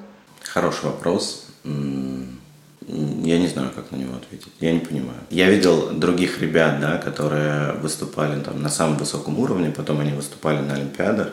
Хороший 0.42 0.86
вопрос. 0.86 1.46
М, 1.64 2.37
Я 2.88 3.38
не 3.38 3.48
знаю, 3.48 3.70
как 3.76 3.92
на 3.92 3.98
него 3.98 4.16
ответить. 4.16 4.54
Я 4.62 4.72
не 4.72 4.80
понимаю. 4.80 5.20
Я 5.30 5.50
видел 5.50 5.92
других 5.92 6.42
ребят, 6.42 6.80
да, 6.80 6.98
которые 6.98 7.74
выступали 7.74 8.40
там 8.40 8.62
на 8.62 8.70
самом 8.70 8.98
высоком 8.98 9.40
уровне, 9.40 9.74
потом 9.76 10.00
они 10.00 10.14
выступали 10.14 10.60
на 10.60 10.76
Олимпиадах. 10.76 11.30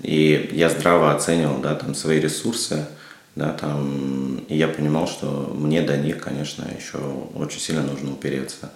И 0.00 0.50
я 0.52 0.70
здраво 0.70 1.12
оценивал, 1.12 1.58
да, 1.58 1.74
там 1.74 1.94
свои 1.94 2.18
ресурсы, 2.18 2.86
да, 3.34 3.52
там, 3.52 4.38
и 4.48 4.56
я 4.56 4.68
понимал, 4.68 5.06
что 5.06 5.54
мне 5.54 5.82
до 5.82 5.96
них, 5.98 6.18
конечно, 6.18 6.64
еще 6.78 6.98
очень 7.34 7.60
сильно 7.60 7.82
нужно 7.82 8.12
упереться. 8.12 8.70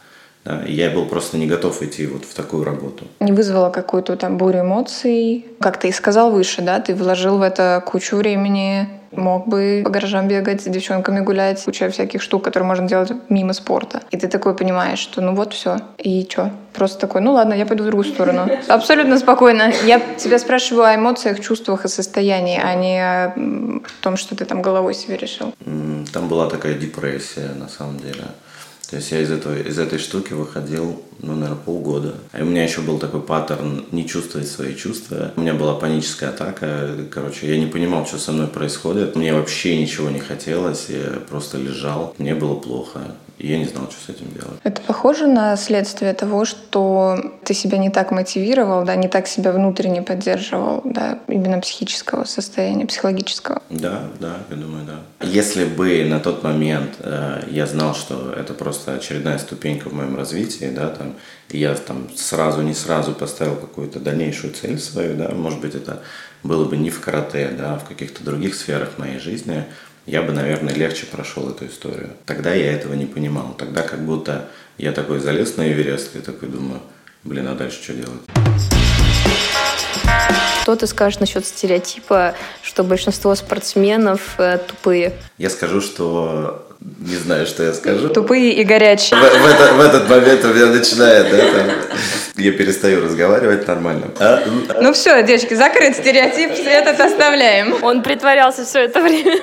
Да, 0.44 0.62
и 0.62 0.72
я 0.72 0.90
был 0.90 1.04
просто 1.04 1.36
не 1.36 1.46
готов 1.46 1.82
идти 1.82 2.06
вот 2.06 2.24
в 2.24 2.34
такую 2.34 2.64
работу. 2.64 3.06
Не 3.20 3.32
вызвало 3.32 3.70
какую-то 3.70 4.16
там 4.16 4.38
бурю 4.38 4.60
эмоций. 4.60 5.46
Как 5.60 5.78
ты 5.78 5.88
и 5.88 5.92
сказал 5.92 6.30
выше, 6.30 6.62
да, 6.62 6.80
ты 6.80 6.94
вложил 6.94 7.38
в 7.38 7.42
это 7.42 7.82
кучу 7.86 8.16
времени, 8.16 8.88
мог 9.12 9.48
бы 9.48 9.82
по 9.84 9.90
гаражам 9.90 10.28
бегать, 10.28 10.62
с 10.62 10.64
девчонками 10.64 11.20
гулять, 11.20 11.64
куча 11.64 11.90
всяких 11.90 12.22
штук, 12.22 12.44
которые 12.44 12.66
можно 12.66 12.88
делать 12.88 13.12
мимо 13.28 13.52
спорта. 13.52 14.02
И 14.10 14.16
ты 14.16 14.28
такой 14.28 14.54
понимаешь, 14.54 14.98
что 14.98 15.20
ну 15.20 15.34
вот 15.34 15.52
все, 15.52 15.78
и 15.98 16.26
что? 16.28 16.50
Просто 16.72 17.00
такой, 17.00 17.20
ну 17.20 17.32
ладно, 17.32 17.54
я 17.54 17.66
пойду 17.66 17.82
в 17.82 17.86
другую 17.86 18.04
сторону. 18.04 18.48
Абсолютно 18.68 19.18
спокойно. 19.18 19.72
Я 19.84 20.00
тебя 20.16 20.38
спрашиваю 20.38 20.84
о 20.84 20.94
эмоциях, 20.94 21.40
чувствах 21.40 21.84
и 21.84 21.88
состоянии, 21.88 22.60
а 22.62 22.74
не 22.74 23.00
о 23.00 23.34
том, 24.00 24.16
что 24.16 24.36
ты 24.36 24.44
там 24.44 24.62
головой 24.62 24.94
себе 24.94 25.16
решил. 25.16 25.52
Там 26.12 26.28
была 26.28 26.48
такая 26.48 26.74
депрессия, 26.74 27.50
на 27.56 27.68
самом 27.68 27.98
деле. 27.98 28.24
То 28.90 28.96
есть 28.96 29.12
я 29.12 29.20
из, 29.20 29.30
этого, 29.30 29.56
из 29.56 29.78
этой 29.78 30.00
штуки 30.00 30.32
выходил, 30.32 31.00
ну, 31.20 31.34
наверное, 31.34 31.62
полгода. 31.64 32.14
И 32.36 32.42
у 32.42 32.44
меня 32.44 32.64
еще 32.64 32.80
был 32.80 32.98
такой 32.98 33.22
паттерн 33.22 33.84
не 33.92 34.04
чувствовать 34.04 34.48
свои 34.48 34.74
чувства. 34.74 35.32
У 35.36 35.42
меня 35.42 35.54
была 35.54 35.74
паническая 35.74 36.30
атака. 36.30 36.96
Короче, 37.08 37.48
я 37.48 37.58
не 37.58 37.66
понимал, 37.66 38.04
что 38.04 38.18
со 38.18 38.32
мной 38.32 38.48
происходит. 38.48 39.14
Мне 39.14 39.32
вообще 39.32 39.80
ничего 39.80 40.10
не 40.10 40.18
хотелось. 40.18 40.86
Я 40.88 41.20
просто 41.28 41.58
лежал. 41.58 42.16
Мне 42.18 42.34
было 42.34 42.56
плохо. 42.56 43.00
И 43.40 43.48
я 43.48 43.56
не 43.56 43.64
знал, 43.64 43.90
что 43.90 44.12
с 44.12 44.14
этим 44.14 44.30
делать. 44.32 44.60
Это 44.64 44.82
похоже 44.82 45.26
на 45.26 45.56
следствие 45.56 46.12
того, 46.12 46.44
что 46.44 47.18
ты 47.42 47.54
себя 47.54 47.78
не 47.78 47.88
так 47.88 48.10
мотивировал, 48.10 48.84
да, 48.84 48.96
не 48.96 49.08
так 49.08 49.26
себя 49.26 49.52
внутренне 49.52 50.02
поддерживал, 50.02 50.82
да, 50.84 51.20
именно 51.26 51.58
психического 51.58 52.24
состояния, 52.24 52.84
психологического. 52.84 53.62
Да, 53.70 54.02
да, 54.20 54.36
я 54.50 54.56
думаю, 54.56 54.84
да. 54.84 55.26
Если 55.26 55.64
бы 55.64 56.04
на 56.04 56.20
тот 56.20 56.42
момент 56.42 56.96
э, 56.98 57.44
я 57.50 57.66
знал, 57.66 57.94
что 57.94 58.30
это 58.30 58.52
просто 58.52 58.94
очередная 58.94 59.38
ступенька 59.38 59.88
в 59.88 59.94
моем 59.94 60.16
развитии, 60.16 60.70
да, 60.70 60.88
там, 60.88 61.14
и 61.48 61.58
я 61.58 61.74
там 61.74 62.10
сразу, 62.14 62.60
не 62.60 62.74
сразу 62.74 63.14
поставил 63.14 63.56
какую-то 63.56 64.00
дальнейшую 64.00 64.52
цель 64.52 64.78
свою, 64.78 65.16
да, 65.16 65.30
может 65.30 65.60
быть, 65.60 65.74
это 65.74 66.02
было 66.42 66.66
бы 66.66 66.76
не 66.76 66.90
в 66.90 67.00
карате, 67.00 67.50
да, 67.56 67.74
а 67.74 67.78
в 67.78 67.84
каких-то 67.84 68.22
других 68.22 68.54
сферах 68.54 68.98
моей 68.98 69.18
жизни, 69.18 69.64
я 70.10 70.22
бы, 70.22 70.32
наверное, 70.32 70.74
легче 70.74 71.06
прошел 71.06 71.48
эту 71.50 71.66
историю. 71.66 72.10
Тогда 72.26 72.52
я 72.52 72.72
этого 72.72 72.94
не 72.94 73.06
понимал. 73.06 73.54
Тогда 73.56 73.82
как 73.82 74.00
будто 74.00 74.46
я 74.76 74.90
такой 74.90 75.20
залез 75.20 75.56
на 75.56 75.70
Эверест 75.70 76.16
и 76.16 76.18
такой 76.18 76.48
думаю, 76.48 76.80
блин, 77.22 77.46
а 77.46 77.54
дальше 77.54 77.80
что 77.80 77.92
делать? 77.92 78.20
Что 80.62 80.74
ты 80.74 80.88
скажешь 80.88 81.20
насчет 81.20 81.46
стереотипа, 81.46 82.34
что 82.60 82.82
большинство 82.82 83.36
спортсменов 83.36 84.34
э, 84.38 84.58
тупые? 84.58 85.12
Я 85.38 85.48
скажу, 85.48 85.80
что 85.80 86.66
не 86.80 87.16
знаю, 87.16 87.46
что 87.46 87.62
я 87.62 87.72
скажу. 87.72 88.08
Тупые 88.08 88.54
и 88.54 88.64
горячие. 88.64 89.20
В, 89.20 89.22
в, 89.22 89.46
это, 89.46 89.74
в 89.74 89.80
этот 89.80 90.08
момент 90.08 90.44
у 90.44 90.48
меня 90.48 90.66
начинает, 90.66 91.30
да, 91.30 91.52
там, 91.52 91.70
я 92.36 92.52
перестаю 92.52 93.04
разговаривать 93.04 93.68
нормально. 93.68 94.06
А? 94.18 94.42
Ну 94.80 94.92
все, 94.92 95.22
девочки, 95.22 95.54
закрыт 95.54 95.96
стереотип, 95.96 96.50
этот 96.66 96.98
оставляем. 97.00 97.82
Он 97.84 98.02
притворялся 98.02 98.64
все 98.64 98.80
это 98.80 99.00
время. 99.02 99.40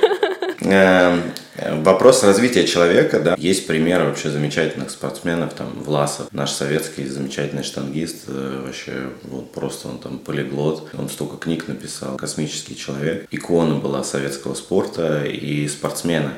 Эм, 0.71 1.83
вопрос 1.83 2.24
развития 2.24 2.65
человека, 2.65 3.19
да. 3.19 3.36
Есть 3.38 3.67
примеры 3.67 4.05
вообще 4.05 4.29
замечательных 4.29 4.91
спортсменов, 4.91 5.53
там, 5.53 5.67
Власов, 5.83 6.27
наш 6.31 6.51
советский 6.51 7.07
замечательный 7.07 7.63
штангист, 7.63 8.25
э, 8.27 8.63
вообще 8.65 9.09
вот 9.24 9.51
просто 9.51 9.88
он 9.88 10.00
там 10.00 10.19
полиглот, 10.19 10.89
он 10.97 11.09
столько 11.09 11.38
книг 11.38 11.67
написал, 11.67 12.17
космический 12.17 12.75
человек, 12.75 13.27
икона 13.31 13.75
была 13.75 14.03
советского 14.03 14.53
спорта 14.53 15.24
и 15.24 15.67
спортсмена 15.67 16.33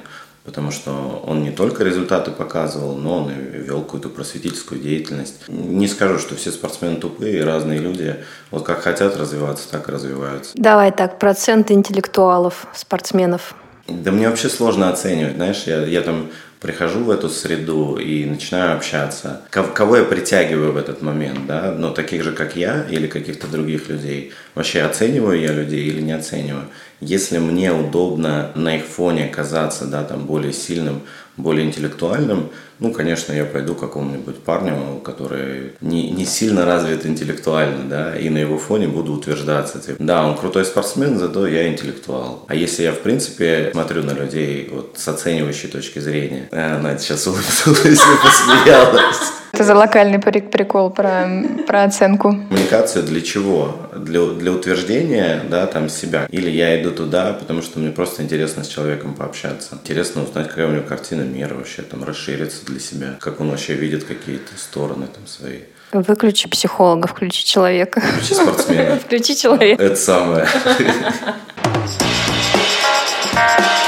потому 0.45 0.71
что 0.71 1.23
он 1.27 1.43
не 1.43 1.51
только 1.51 1.83
результаты 1.83 2.31
показывал, 2.31 2.95
но 2.95 3.17
он 3.23 3.31
и 3.31 3.35
вел 3.35 3.83
какую-то 3.83 4.09
просветительскую 4.09 4.81
деятельность. 4.81 5.47
Не 5.47 5.87
скажу, 5.87 6.17
что 6.17 6.35
все 6.35 6.51
спортсмены 6.51 6.95
тупые, 6.95 7.43
разные 7.43 7.77
люди. 7.77 8.15
Вот 8.49 8.65
как 8.65 8.81
хотят 8.81 9.15
развиваться, 9.15 9.69
так 9.69 9.87
и 9.89 9.91
развиваются. 9.91 10.53
Давай 10.55 10.91
так, 10.91 11.19
процент 11.19 11.69
интеллектуалов, 11.69 12.65
спортсменов. 12.73 13.53
Да 13.89 14.11
мне 14.11 14.29
вообще 14.29 14.49
сложно 14.49 14.89
оценивать, 14.89 15.35
знаешь, 15.35 15.63
я, 15.65 15.85
я 15.85 16.01
там 16.01 16.29
прихожу 16.59 16.99
в 17.05 17.09
эту 17.09 17.29
среду 17.29 17.97
и 17.97 18.25
начинаю 18.25 18.75
общаться. 18.75 19.41
Кого 19.49 19.97
я 19.97 20.03
притягиваю 20.03 20.73
в 20.73 20.77
этот 20.77 21.01
момент, 21.01 21.45
да? 21.47 21.73
Но 21.77 21.91
таких 21.91 22.23
же, 22.23 22.33
как 22.33 22.55
я 22.55 22.85
или 22.89 23.07
каких-то 23.07 23.47
других 23.47 23.87
людей. 23.87 24.33
Вообще 24.55 24.81
оцениваю 24.81 25.39
я 25.39 25.53
людей 25.53 25.85
или 25.87 26.01
не 26.01 26.11
оцениваю? 26.11 26.65
Если 26.99 27.37
мне 27.37 27.71
удобно 27.71 28.51
на 28.55 28.75
их 28.75 28.83
фоне 28.83 29.27
казаться, 29.27 29.85
да, 29.85 30.03
там 30.03 30.25
более 30.25 30.51
сильным, 30.51 31.03
более 31.41 31.65
интеллектуальным, 31.65 32.49
ну, 32.79 32.93
конечно, 32.93 33.33
я 33.33 33.43
пойду 33.43 33.75
к 33.75 33.79
какому-нибудь 33.79 34.37
парню, 34.43 35.01
который 35.03 35.73
не, 35.81 36.11
не 36.11 36.25
сильно 36.25 36.65
развит 36.65 37.05
интеллектуально, 37.05 37.89
да, 37.89 38.15
и 38.15 38.29
на 38.29 38.37
его 38.37 38.57
фоне 38.57 38.87
буду 38.87 39.13
утверждаться. 39.13 39.79
Типа, 39.79 39.97
да, 39.99 40.25
он 40.25 40.37
крутой 40.37 40.63
спортсмен, 40.63 41.19
зато 41.19 41.45
я 41.47 41.67
интеллектуал. 41.67 42.45
А 42.47 42.55
если 42.55 42.83
я, 42.83 42.93
в 42.93 42.99
принципе, 42.99 43.69
смотрю 43.73 44.03
на 44.03 44.11
людей 44.11 44.69
вот 44.71 44.95
с 44.97 45.07
оценивающей 45.07 45.67
точки 45.67 45.99
зрения, 45.99 46.47
она 46.51 46.97
сейчас 46.97 47.27
улыбнулась 47.27 47.99
и 47.99 48.23
посмеялась. 48.23 49.17
Это 49.51 49.63
за 49.63 49.75
локальный 49.75 50.19
прикол 50.19 50.91
про, 50.91 51.27
про 51.67 51.83
оценку. 51.83 52.29
Коммуникацию 52.29 53.03
для 53.03 53.19
чего? 53.21 53.75
Для, 54.03 54.25
для 54.27 54.51
утверждения 54.51 55.43
да, 55.49 55.67
там, 55.67 55.89
себя. 55.89 56.27
Или 56.31 56.49
я 56.49 56.81
иду 56.81 56.91
туда, 56.91 57.33
потому 57.33 57.61
что 57.61 57.79
мне 57.79 57.91
просто 57.91 58.23
интересно 58.23 58.63
с 58.63 58.67
человеком 58.67 59.13
пообщаться. 59.13 59.75
Интересно 59.75 60.23
узнать, 60.23 60.49
какая 60.49 60.67
у 60.67 60.71
него 60.71 60.83
картина 60.83 61.21
мира 61.21 61.55
вообще, 61.55 61.81
там, 61.81 62.03
расшириться 62.03 62.65
для 62.65 62.79
себя. 62.79 63.17
Как 63.19 63.39
он 63.39 63.49
вообще 63.49 63.73
видит 63.73 64.03
какие-то 64.03 64.57
стороны 64.57 65.07
там 65.07 65.27
свои. 65.27 65.59
Выключи 65.91 66.47
психолога, 66.47 67.07
включи 67.07 67.43
человека. 67.43 67.99
Включи 67.99 68.35
спортсмена. 68.35 68.99
Включи 69.05 69.35
человека. 69.35 69.81
Это 69.81 69.95
самое. 69.95 70.47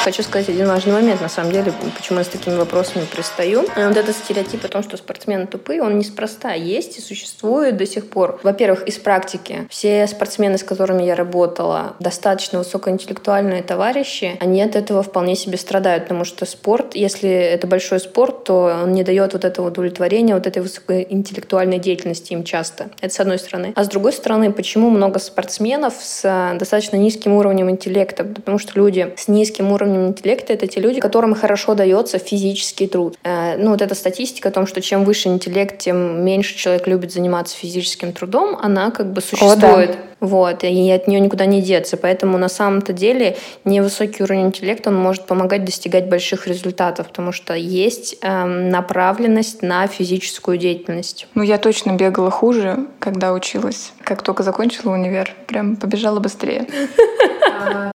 Хочу 0.03 0.24
сказать 0.24 0.50
один 0.50 0.67
важный 0.67 0.93
момент, 0.93 1.22
на 1.22 1.29
самом 1.29 1.51
деле, 1.51 1.72
почему 1.96 2.17
я 2.17 2.25
с 2.25 2.27
такими 2.27 2.55
вопросами 2.55 3.05
пристаю. 3.05 3.67
Э, 3.75 3.88
вот 3.88 3.96
этот 3.96 4.15
стереотип 4.15 4.65
о 4.65 4.67
том, 4.67 4.81
что 4.81 4.98
спортсмены 4.98 5.46
тупые, 5.46 5.84
он 5.84 6.00
неспроста 6.00 6.53
есть 6.53 6.98
и 6.98 7.01
существует 7.01 7.77
до 7.77 7.86
сих 7.86 8.10
пор. 8.10 8.39
Во-первых, 8.41 8.88
из 8.88 8.98
практики. 8.98 9.67
Все 9.70 10.08
спортсмены, 10.08 10.58
с 10.58 10.63
которыми 10.63 11.03
я 11.03 11.13
работала, 11.13 11.96
достаточно 12.00 12.58
высокоинтеллектуальные 12.58 13.62
товарищи, 13.62 14.38
они 14.39 14.63
от 14.63 14.75
этого 14.75 15.03
вполне 15.03 15.36
себе 15.36 15.60
страдают, 15.60 16.05
потому 16.05 16.25
что 16.25 16.48
спорт, 16.48 16.96
если 16.96 17.29
это 17.29 17.67
большой 17.67 18.00
спорт, 18.00 18.46
то 18.46 18.81
он 18.84 18.93
не 18.93 19.03
дает 19.03 19.34
вот 19.34 19.46
этого 19.46 19.67
удовлетворения, 19.67 20.34
вот 20.34 20.48
этой 20.48 20.63
высокоинтеллектуальной 20.63 21.77
деятельности 21.77 22.34
им 22.34 22.43
часто. 22.43 22.89
Это 23.01 23.13
с 23.13 23.20
одной 23.20 23.38
стороны. 23.38 23.74
А 23.75 23.84
с 23.84 23.88
другой 23.88 24.13
стороны, 24.13 24.51
почему 24.51 24.89
много 24.89 25.20
спортсменов 25.20 25.93
с 26.01 26.22
э, 26.24 26.58
достаточно 26.58 26.96
низким 26.96 27.34
уровнем 27.34 27.70
интеллекта? 27.70 28.24
Потому 28.24 28.58
что 28.58 28.72
люди 28.79 29.13
с 29.15 29.27
низким 29.27 29.72
уровнем 29.72 29.90
уровнем 29.91 30.10
интеллекта— 30.10 30.53
это 30.55 30.67
те 30.67 30.79
люди, 30.79 31.00
которым 31.00 31.36
хорошо 31.36 31.75
дается 31.75 32.17
физический 32.17 32.88
труд. 32.88 33.17
Э, 33.24 33.57
ну, 33.57 33.71
вот 33.71 33.81
эта 33.81 33.95
статистика 33.95 34.50
о 34.50 34.51
том, 34.51 34.67
что 34.67 34.81
чем 34.81 35.03
выше 35.03 35.29
интеллект, 35.29 35.77
тем 35.77 36.24
меньше 36.24 36.57
человек 36.57 36.88
любит 36.88 37.12
заниматься 37.12 37.55
физическим 37.55 38.13
трудом, 38.13 38.57
она 38.62 38.91
как 38.91 39.12
бы 39.12 39.21
существует. 39.21 39.89
О, 39.91 39.93
да. 39.93 39.95
Вот, 40.19 40.63
и 40.63 40.91
от 40.91 41.07
нее 41.07 41.19
никуда 41.19 41.45
не 41.45 41.62
деться. 41.62 41.98
Поэтому 41.98 42.38
на 42.38 42.48
самом-то 42.48 42.93
деле 42.93 43.38
невысокий 43.65 44.21
уровень 44.24 44.48
интеллекта 44.48 44.91
он 44.91 44.95
может 44.95 45.25
помогать 45.25 45.65
достигать 45.65 46.10
больших 46.10 46.48
результатов, 46.48 47.07
потому 47.07 47.31
что 47.31 47.55
есть 47.55 48.17
эм, 48.21 48.69
направленность 48.69 49.63
на 49.63 49.88
физическую 49.88 50.57
деятельность. 50.57 51.27
Ну, 51.33 51.41
я 51.41 51.57
точно 51.57 51.93
бегала 51.93 52.29
хуже, 52.29 52.86
когда 53.00 53.33
училась. 53.33 53.93
Как 54.03 54.21
только 54.21 54.43
закончила 54.43 54.91
универ, 54.91 55.33
прям 55.48 55.75
побежала 55.75 56.19
быстрее. 56.19 56.67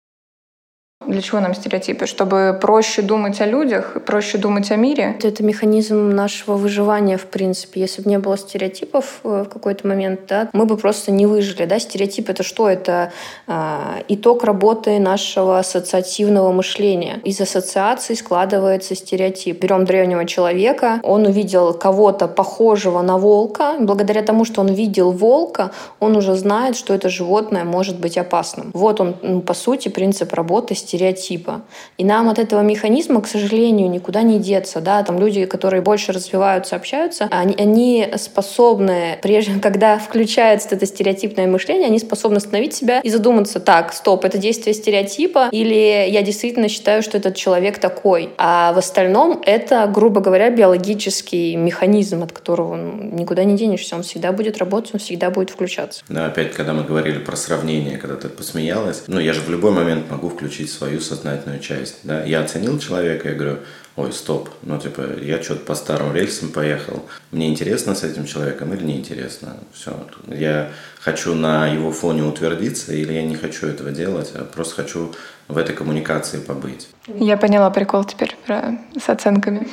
Для 1.07 1.21
чего 1.21 1.41
нам 1.41 1.55
стереотипы? 1.55 2.07
Чтобы 2.07 2.57
проще 2.61 3.03
думать 3.03 3.41
о 3.41 3.47
людях, 3.47 3.97
проще 4.07 4.39
думать 4.39 4.71
о 4.71 4.77
мире? 4.77 5.17
Это 5.23 5.43
механизм 5.43 6.11
нашего 6.11 6.57
выживания, 6.57 7.17
в 7.17 7.27
принципе. 7.27 7.81
Если 7.81 8.03
бы 8.03 8.11
не 8.11 8.19
было 8.19 8.39
стереотипов 8.39 9.21
э, 9.25 9.45
в 9.47 9.49
какой-то 9.49 9.87
момент, 9.87 10.21
да, 10.29 10.49
мы 10.53 10.65
бы 10.65 10.77
просто 10.77 11.11
не 11.11 11.27
выжили. 11.27 11.65
Да? 11.65 11.79
Стереотип— 11.79 12.29
это 12.31 12.43
что? 12.43 12.69
Это 12.69 13.13
э, 13.47 14.03
итог 14.09 14.45
работы 14.45 14.99
нашего 14.99 15.59
ассоциативного 15.59 16.53
мышления. 16.53 17.21
Из 17.25 17.41
ассоциаций 17.41 18.17
складывается 18.17 18.95
стереотип. 18.95 19.61
Берем 19.61 19.85
древнего 19.85 20.25
человека, 20.25 21.01
он 21.03 21.27
увидел 21.27 21.75
кого-то 21.75 22.29
похожего 22.29 23.03
на 23.03 23.19
волка. 23.19 23.75
Благодаря 23.81 24.23
тому, 24.23 24.45
что 24.45 24.61
он 24.61 24.69
видел 24.69 25.11
волка, 25.11 25.73
он 26.01 26.17
уже 26.17 26.37
знает, 26.37 26.77
что 26.77 26.95
это 26.95 27.09
животное 27.09 27.65
может 27.65 27.99
быть 27.99 28.17
опасным. 28.17 28.71
Вот 28.73 29.01
он, 29.01 29.17
ну, 29.23 29.41
по 29.41 29.55
сути, 29.55 29.89
принцип 29.89 30.33
работы 30.33 30.75
стереотипа 30.75 30.92
стереотипа. 30.93 31.63
И 31.97 32.05
нам 32.05 32.29
от 32.29 32.39
этого 32.39 32.61
механизма, 32.61 33.23
к 33.23 33.27
сожалению, 33.27 33.89
никуда 33.89 34.23
не 34.23 34.39
деться. 34.39 34.81
Да? 34.81 35.03
Там 35.03 35.19
люди, 35.19 35.47
которые 35.47 35.81
больше 35.81 36.13
развиваются, 36.13 36.77
общаются, 36.77 37.29
они, 37.31 37.55
они 37.59 38.09
способны, 38.17 39.19
прежде 39.23 39.59
когда 39.63 39.99
включается 39.99 40.69
это 40.73 40.85
стереотипное 40.87 41.47
мышление, 41.47 41.87
они 41.87 41.99
способны 41.99 42.37
остановить 42.37 42.75
себя 42.75 43.01
и 43.01 43.09
задуматься, 43.09 43.59
так, 43.59 43.95
стоп, 43.95 44.25
это 44.25 44.37
действие 44.37 44.75
стереотипа, 44.75 45.49
или 45.51 46.07
я 46.09 46.23
действительно 46.23 46.69
считаю, 46.69 47.03
что 47.03 47.17
этот 47.17 47.37
человек 47.37 47.79
такой. 47.79 48.31
А 48.37 48.73
в 48.75 48.79
остальном 48.79 49.41
это, 49.47 49.87
грубо 49.87 50.21
говоря, 50.21 50.51
биологический 50.51 51.57
механизм, 51.57 52.23
от 52.23 52.33
которого 52.33 52.77
никуда 52.77 53.45
не 53.45 53.57
денешься. 53.57 53.97
Он 53.97 54.03
всегда 54.03 54.33
будет 54.33 54.59
работать, 54.59 54.95
он 54.95 55.01
всегда 55.01 55.31
будет 55.31 55.51
включаться. 55.51 56.03
Да, 56.09 56.27
опять, 56.27 56.53
когда 56.53 56.75
мы 56.75 56.85
говорили 56.85 57.19
про 57.19 57.37
сравнение, 57.37 57.97
когда 57.97 58.17
ты 58.17 58.29
посмеялась, 58.29 59.05
ну, 59.07 59.21
я 59.21 59.33
же 59.33 59.41
в 59.41 59.49
любой 59.49 59.71
момент 59.71 60.11
могу 60.11 60.29
включить 60.29 60.71
свою 60.83 61.01
сознательную 61.01 61.61
часть, 61.61 61.99
да. 62.03 62.25
Я 62.25 62.43
оценил 62.43 62.79
человека, 62.79 63.29
я 63.29 63.35
говорю, 63.35 63.59
ой, 63.95 64.13
стоп, 64.13 64.49
ну, 64.63 64.79
типа, 64.81 65.03
я 65.21 65.41
что-то 65.41 65.65
по 65.65 65.75
старым 65.77 66.13
рельсам 66.13 66.49
поехал. 66.49 67.05
Мне 67.31 67.49
интересно 67.49 67.95
с 67.95 68.03
этим 68.03 68.27
человеком 68.27 68.75
или 68.75 68.83
неинтересно? 68.83 69.59
Все. 69.73 69.93
Я 70.27 70.73
хочу 70.99 71.35
на 71.35 71.69
его 71.69 71.93
фоне 71.93 72.25
утвердиться 72.25 72.93
или 72.93 73.13
я 73.13 73.23
не 73.23 73.37
хочу 73.37 73.69
этого 73.69 73.91
делать, 73.91 74.33
а 74.35 74.45
просто 74.45 74.83
хочу 74.83 75.15
в 75.53 75.59
этой 75.59 75.75
коммуникации 75.75 76.39
побыть. 76.39 76.89
Я 77.07 77.37
поняла 77.37 77.71
прикол 77.71 78.05
теперь 78.05 78.37
про, 78.47 78.79
с 78.99 79.09
оценками. 79.09 79.67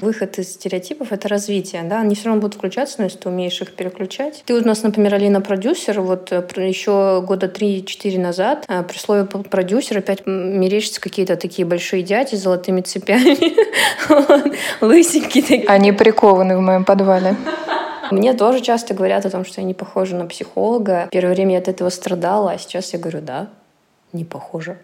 Выход 0.00 0.38
из 0.38 0.52
стереотипов— 0.52 1.08
это 1.12 1.28
развитие, 1.28 1.82
да, 1.82 2.00
они 2.00 2.14
все 2.14 2.26
равно 2.26 2.40
будут 2.40 2.56
включаться, 2.56 2.96
но 2.98 3.04
если 3.04 3.18
ты 3.18 3.28
умеешь 3.28 3.60
их 3.60 3.74
переключать. 3.74 4.42
Ты 4.46 4.54
у 4.54 4.64
нас, 4.64 4.82
например, 4.82 5.14
Алина 5.14 5.40
продюсер, 5.40 6.00
вот 6.00 6.30
э, 6.30 6.42
еще 6.56 7.22
года 7.26 7.46
3-4 7.46 8.18
назад 8.18 8.64
э, 8.68 8.82
при 8.82 8.98
слове 8.98 9.24
продюсер 9.24 9.98
опять 9.98 10.26
мерещатся 10.26 11.00
какие-то 11.00 11.36
такие 11.36 11.66
большие 11.66 12.02
дяди 12.02 12.34
с 12.34 12.42
золотыми 12.42 12.82
цепями, 12.82 13.56
лысенькие 14.80 15.42
такие. 15.42 15.68
Они 15.68 15.92
прикованы 15.92 16.56
в 16.56 16.60
моем 16.60 16.84
подвале. 16.84 17.36
Мне 18.10 18.34
тоже 18.34 18.60
часто 18.60 18.94
говорят 18.94 19.24
о 19.26 19.30
том, 19.30 19.44
что 19.44 19.60
я 19.60 19.66
не 19.66 19.74
похожа 19.74 20.16
на 20.16 20.26
психолога. 20.26 21.08
Первое 21.10 21.34
время 21.34 21.52
я 21.54 21.58
от 21.58 21.68
этого 21.68 21.88
страдала, 21.88 22.52
а 22.52 22.58
сейчас 22.58 22.92
я 22.92 22.98
говорю, 22.98 23.20
да, 23.22 23.48
не 24.12 24.24
похожа. 24.24 24.76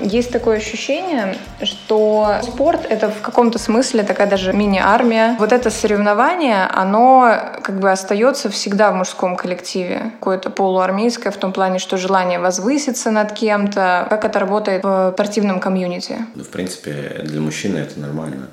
Есть 0.00 0.30
такое 0.30 0.58
ощущение, 0.58 1.36
что 1.62 2.36
спорт— 2.42 2.86
это 2.88 3.10
в 3.10 3.20
каком-то 3.20 3.58
смысле 3.58 4.02
такая 4.02 4.28
даже 4.28 4.52
мини-армия. 4.52 5.36
Вот 5.38 5.52
это 5.52 5.70
соревнование, 5.70 6.66
оно 6.66 7.34
как 7.62 7.78
бы 7.78 7.90
остается 7.90 8.50
всегда 8.50 8.92
в 8.92 8.94
мужском 8.94 9.36
коллективе. 9.36 10.12
Какое-то 10.18 10.50
полуармейское 10.50 11.32
в 11.32 11.36
том 11.36 11.52
плане, 11.52 11.78
что 11.78 11.96
желание 11.96 12.38
возвыситься 12.38 13.10
над 13.10 13.32
кем-то. 13.32 14.06
Как 14.08 14.24
это 14.24 14.38
работает 14.38 14.82
в 14.82 15.12
спортивном 15.14 15.60
комьюнити? 15.60 16.16
В 16.34 16.48
принципе, 16.48 17.20
для 17.24 17.40
мужчины 17.40 17.78
это 17.78 18.00
нормально. 18.00 18.48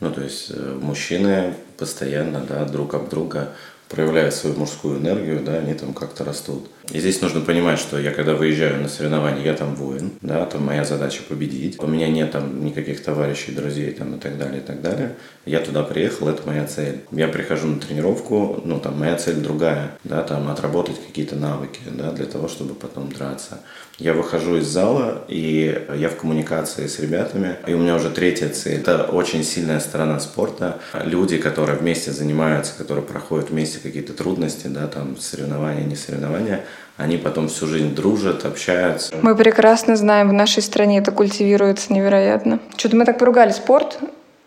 Ну, 0.00 0.10
то 0.10 0.22
есть 0.22 0.50
э, 0.50 0.78
мужчины 0.80 1.54
постоянно 1.76 2.40
да, 2.40 2.64
друг 2.64 2.94
об 2.94 3.08
друга 3.08 3.48
проявляя 3.90 4.30
свою 4.30 4.56
мужскую 4.56 4.98
энергию, 4.98 5.42
да, 5.42 5.58
они 5.58 5.74
там 5.74 5.92
как-то 5.92 6.24
растут. 6.24 6.70
И 6.90 6.98
здесь 6.98 7.20
нужно 7.20 7.40
понимать, 7.40 7.78
что 7.78 7.98
я 7.98 8.10
когда 8.12 8.34
выезжаю 8.34 8.82
на 8.82 8.88
соревнования, 8.88 9.44
я 9.44 9.54
там 9.54 9.74
воин, 9.74 10.12
да, 10.22 10.44
там 10.44 10.64
моя 10.64 10.84
задача 10.84 11.22
победить. 11.28 11.80
У 11.80 11.86
меня 11.86 12.08
нет 12.08 12.32
там 12.32 12.64
никаких 12.64 13.02
товарищей, 13.02 13.52
друзей 13.52 13.92
там 13.92 14.16
и 14.16 14.18
так 14.18 14.38
далее, 14.38 14.60
и 14.60 14.64
так 14.64 14.80
далее. 14.82 15.14
Я 15.46 15.60
туда 15.60 15.82
приехал, 15.82 16.28
это 16.28 16.46
моя 16.46 16.66
цель. 16.66 17.00
Я 17.12 17.28
прихожу 17.28 17.68
на 17.68 17.80
тренировку, 17.80 18.60
ну 18.64 18.80
там 18.80 18.98
моя 18.98 19.16
цель 19.16 19.36
другая, 19.36 19.92
да, 20.04 20.22
там 20.22 20.48
отработать 20.48 20.96
какие-то 21.06 21.36
навыки, 21.36 21.80
да, 21.86 22.12
для 22.12 22.26
того, 22.26 22.48
чтобы 22.48 22.74
потом 22.74 23.10
драться. 23.12 23.60
Я 23.98 24.14
выхожу 24.14 24.56
из 24.56 24.66
зала, 24.66 25.24
и 25.28 25.86
я 25.94 26.08
в 26.08 26.16
коммуникации 26.16 26.86
с 26.86 26.98
ребятами, 26.98 27.56
и 27.66 27.74
у 27.74 27.78
меня 27.78 27.96
уже 27.96 28.10
третья 28.10 28.48
цель. 28.48 28.80
Это 28.80 29.04
очень 29.04 29.44
сильная 29.44 29.78
сторона 29.78 30.18
спорта. 30.20 30.80
Люди, 31.04 31.36
которые 31.36 31.78
вместе 31.78 32.10
занимаются, 32.10 32.72
которые 32.78 33.04
проходят 33.04 33.50
вместе 33.50 33.78
какие-то 33.78 34.14
трудности, 34.14 34.68
да, 34.68 34.86
там 34.86 35.18
соревнования, 35.18 35.84
не 35.84 35.96
соревнования, 35.96 36.64
они 37.00 37.16
потом 37.16 37.48
всю 37.48 37.66
жизнь 37.66 37.94
дружат, 37.94 38.44
общаются. 38.44 39.14
Мы 39.22 39.34
прекрасно 39.34 39.96
знаем, 39.96 40.28
в 40.28 40.32
нашей 40.32 40.62
стране 40.62 40.98
это 40.98 41.12
культивируется 41.12 41.92
невероятно. 41.92 42.60
Что-то 42.76 42.96
мы 42.96 43.04
так 43.04 43.18
поругали 43.18 43.52
спорт. 43.52 43.98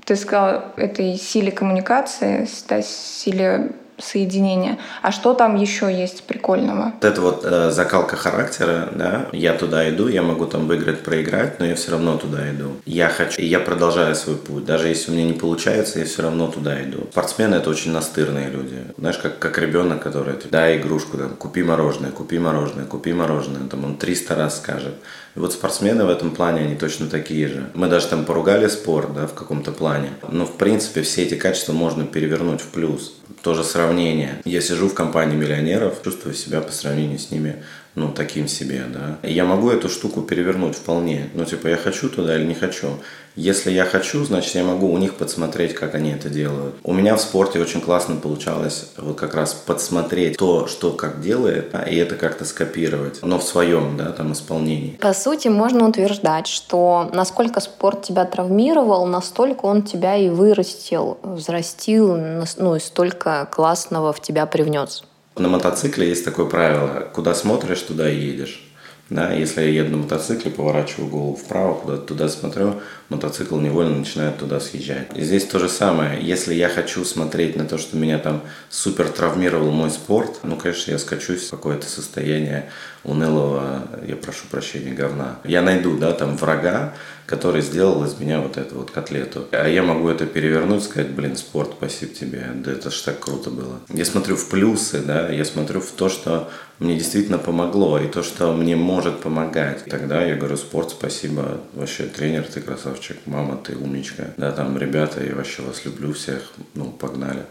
Ты 0.05 0.15
сказал, 0.15 0.65
этой 0.75 1.15
силе 1.15 1.51
коммуникации, 1.51 2.47
да, 2.69 2.81
силе 2.81 3.71
соединения. 3.97 4.79
А 5.01 5.11
что 5.11 5.33
там 5.33 5.55
еще 5.55 5.93
есть 5.93 6.23
прикольного? 6.23 6.93
Вот 6.95 7.05
это 7.05 7.21
вот 7.21 7.41
э, 7.43 7.71
закалка 7.71 8.15
характера, 8.15 8.89
да, 8.93 9.27
я 9.31 9.53
туда 9.53 9.89
иду, 9.89 10.07
я 10.07 10.21
могу 10.21 10.45
там 10.45 10.67
выиграть, 10.67 11.03
проиграть, 11.03 11.59
но 11.59 11.65
я 11.65 11.75
все 11.75 11.91
равно 11.91 12.17
туда 12.17 12.49
иду. 12.51 12.71
Я 12.85 13.09
хочу, 13.09 13.41
и 13.41 13.45
я 13.45 13.59
продолжаю 13.59 14.15
свой 14.15 14.37
путь. 14.37 14.65
Даже 14.65 14.87
если 14.87 15.11
у 15.11 15.13
меня 15.13 15.25
не 15.25 15.33
получается, 15.33 15.99
я 15.99 16.05
все 16.05 16.23
равно 16.23 16.47
туда 16.47 16.81
иду. 16.83 17.07
Спортсмены 17.11 17.55
это 17.55 17.69
очень 17.69 17.91
настырные 17.91 18.49
люди. 18.49 18.77
Знаешь, 18.97 19.17
как, 19.17 19.39
как 19.39 19.57
ребенок, 19.57 20.01
который, 20.01 20.35
дай 20.49 20.77
игрушку, 20.77 21.17
там, 21.17 21.35
купи 21.35 21.63
мороженое, 21.63 22.11
купи 22.11 22.39
мороженое, 22.39 22.85
купи 22.85 23.13
мороженое, 23.13 23.67
там 23.69 23.85
он 23.85 23.97
300 23.97 24.35
раз 24.35 24.57
скажет. 24.57 24.95
И 25.35 25.39
вот 25.39 25.53
спортсмены 25.53 26.05
в 26.05 26.09
этом 26.09 26.31
плане, 26.31 26.61
они 26.61 26.75
точно 26.75 27.07
такие 27.07 27.47
же. 27.47 27.69
Мы 27.73 27.87
даже 27.87 28.07
там 28.07 28.23
поругали 28.23 28.67
спорт, 28.67 29.13
да, 29.13 29.25
в 29.25 29.33
каком-то 29.33 29.71
плане. 29.71 30.09
Но, 30.29 30.45
в 30.45 30.57
принципе, 30.57 31.01
все 31.01 31.23
эти 31.23 31.33
качества 31.35 31.73
можно 31.73 32.05
перевернуть 32.05 32.61
в 32.61 32.67
плюс. 32.67 33.15
Тоже 33.41 33.63
сравнение. 33.63 34.41
Я 34.45 34.61
сижу 34.61 34.89
в 34.89 34.93
компании 34.93 35.35
миллионеров, 35.35 36.03
чувствую 36.03 36.35
себя 36.35 36.61
по 36.61 36.71
сравнению 36.71 37.17
с 37.17 37.31
ними 37.31 37.63
ну, 37.95 38.11
таким 38.11 38.47
себе, 38.47 38.83
да. 38.91 39.19
Я 39.27 39.45
могу 39.45 39.69
эту 39.69 39.89
штуку 39.89 40.21
перевернуть 40.21 40.75
вполне. 40.75 41.29
Ну, 41.33 41.45
типа, 41.45 41.67
я 41.67 41.77
хочу 41.77 42.09
туда 42.09 42.35
или 42.35 42.45
не 42.45 42.55
хочу. 42.55 42.87
Если 43.35 43.71
я 43.71 43.85
хочу, 43.85 44.23
значит, 44.23 44.53
я 44.53 44.63
могу 44.63 44.91
у 44.91 44.97
них 44.97 45.15
подсмотреть, 45.15 45.73
как 45.73 45.95
они 45.95 46.11
это 46.11 46.29
делают. 46.29 46.75
У 46.83 46.93
меня 46.93 47.15
в 47.15 47.21
спорте 47.21 47.59
очень 47.59 47.81
классно 47.81 48.15
получалось 48.15 48.91
вот 48.97 49.19
как 49.19 49.33
раз 49.33 49.53
подсмотреть 49.53 50.37
то, 50.37 50.67
что 50.67 50.91
как 50.91 51.19
делает, 51.19 51.71
да, 51.71 51.81
и 51.81 51.95
это 51.95 52.15
как-то 52.15 52.45
скопировать, 52.45 53.19
но 53.23 53.39
в 53.39 53.43
своем, 53.43 53.97
да, 53.97 54.11
там, 54.11 54.33
исполнении. 54.33 54.97
По 55.01 55.13
сути, 55.13 55.47
можно 55.47 55.87
утверждать, 55.87 56.45
что 56.45 57.09
насколько 57.11 57.59
спорт 57.59 58.03
тебя 58.03 58.25
травмировал, 58.25 59.07
настолько 59.07 59.65
он 59.65 59.81
тебя 59.81 60.15
и 60.15 60.29
вырастил, 60.29 61.17
взрастил, 61.23 62.15
ну, 62.57 62.75
и 62.75 62.79
столько 62.79 63.47
классного 63.51 64.13
в 64.13 64.21
тебя 64.21 64.45
привнес. 64.45 65.03
На 65.35 65.47
мотоцикле 65.47 66.09
есть 66.09 66.25
такое 66.25 66.45
правило, 66.45 67.09
куда 67.13 67.33
смотришь, 67.33 67.81
туда 67.81 68.09
и 68.09 68.19
едешь. 68.19 68.63
Да, 69.09 69.33
если 69.33 69.61
я 69.61 69.83
еду 69.83 69.91
на 69.91 70.03
мотоцикле, 70.03 70.51
поворачиваю 70.51 71.09
голову 71.09 71.35
вправо, 71.35 71.73
куда 71.73 71.97
туда 71.97 72.29
смотрю, 72.29 72.81
мотоцикл 73.13 73.57
невольно 73.57 73.97
начинает 73.97 74.37
туда 74.37 74.59
съезжать. 74.59 75.07
И 75.15 75.21
здесь 75.23 75.45
то 75.45 75.59
же 75.59 75.69
самое. 75.69 76.21
Если 76.21 76.53
я 76.53 76.69
хочу 76.69 77.05
смотреть 77.05 77.55
на 77.55 77.65
то, 77.65 77.77
что 77.77 77.97
меня 77.97 78.19
там 78.19 78.41
супер 78.69 79.09
травмировал 79.09 79.71
мой 79.71 79.89
спорт, 79.89 80.39
ну, 80.43 80.55
конечно, 80.55 80.91
я 80.91 80.99
скачусь 80.99 81.47
в 81.47 81.49
какое-то 81.49 81.87
состояние 81.87 82.69
унылого, 83.03 83.87
я 84.07 84.15
прошу 84.15 84.47
прощения, 84.49 84.93
говна. 84.93 85.39
Я 85.43 85.61
найду, 85.61 85.97
да, 85.97 86.13
там 86.13 86.37
врага, 86.37 86.93
который 87.25 87.61
сделал 87.61 88.03
из 88.05 88.17
меня 88.17 88.39
вот 88.39 88.57
эту 88.57 88.75
вот 88.75 88.91
котлету. 88.91 89.47
А 89.51 89.67
я 89.67 89.83
могу 89.83 90.07
это 90.07 90.25
перевернуть, 90.25 90.83
сказать, 90.83 91.11
блин, 91.11 91.35
спорт, 91.35 91.71
спасибо 91.77 92.13
тебе, 92.13 92.45
да 92.55 92.71
это 92.71 92.91
ж 92.91 93.01
так 93.01 93.19
круто 93.19 93.49
было. 93.49 93.79
Я 93.89 94.05
смотрю 94.05 94.35
в 94.35 94.49
плюсы, 94.49 94.99
да, 94.99 95.29
я 95.29 95.43
смотрю 95.43 95.81
в 95.81 95.91
то, 95.91 96.09
что 96.09 96.49
мне 96.79 96.95
действительно 96.95 97.37
помогло, 97.37 97.99
и 97.99 98.07
то, 98.07 98.23
что 98.23 98.53
мне 98.53 98.75
может 98.75 99.19
помогать. 99.19 99.85
Тогда 99.85 100.23
я 100.25 100.35
говорю, 100.35 100.57
спорт, 100.57 100.91
спасибо, 100.91 101.61
вообще 101.73 102.03
тренер, 102.03 102.43
ты 102.43 102.61
красавчик, 102.61 103.02
мама, 103.25 103.57
ты 103.57 103.75
умничка. 103.75 104.33
Да, 104.37 104.51
там, 104.51 104.77
ребята, 104.77 105.23
я 105.23 105.35
вообще 105.35 105.61
вас 105.61 105.85
люблю 105.85 106.13
всех, 106.13 106.53
ну, 106.75 106.91
погнали. 106.91 107.45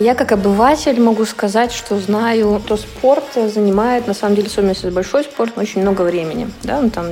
Я 0.00 0.14
как 0.14 0.32
обыватель 0.32 1.00
могу 1.00 1.24
сказать, 1.24 1.72
что 1.72 1.98
знаю, 1.98 2.60
что 2.64 2.76
спорт 2.76 3.24
занимает, 3.34 4.06
на 4.06 4.14
самом 4.14 4.36
деле, 4.36 4.48
особенно 4.48 4.70
если 4.70 4.90
большой 4.90 5.24
спорт, 5.24 5.52
очень 5.56 5.82
много 5.82 6.02
времени. 6.02 6.48
Да? 6.62 6.80
Ну, 6.80 6.90
там, 6.90 7.06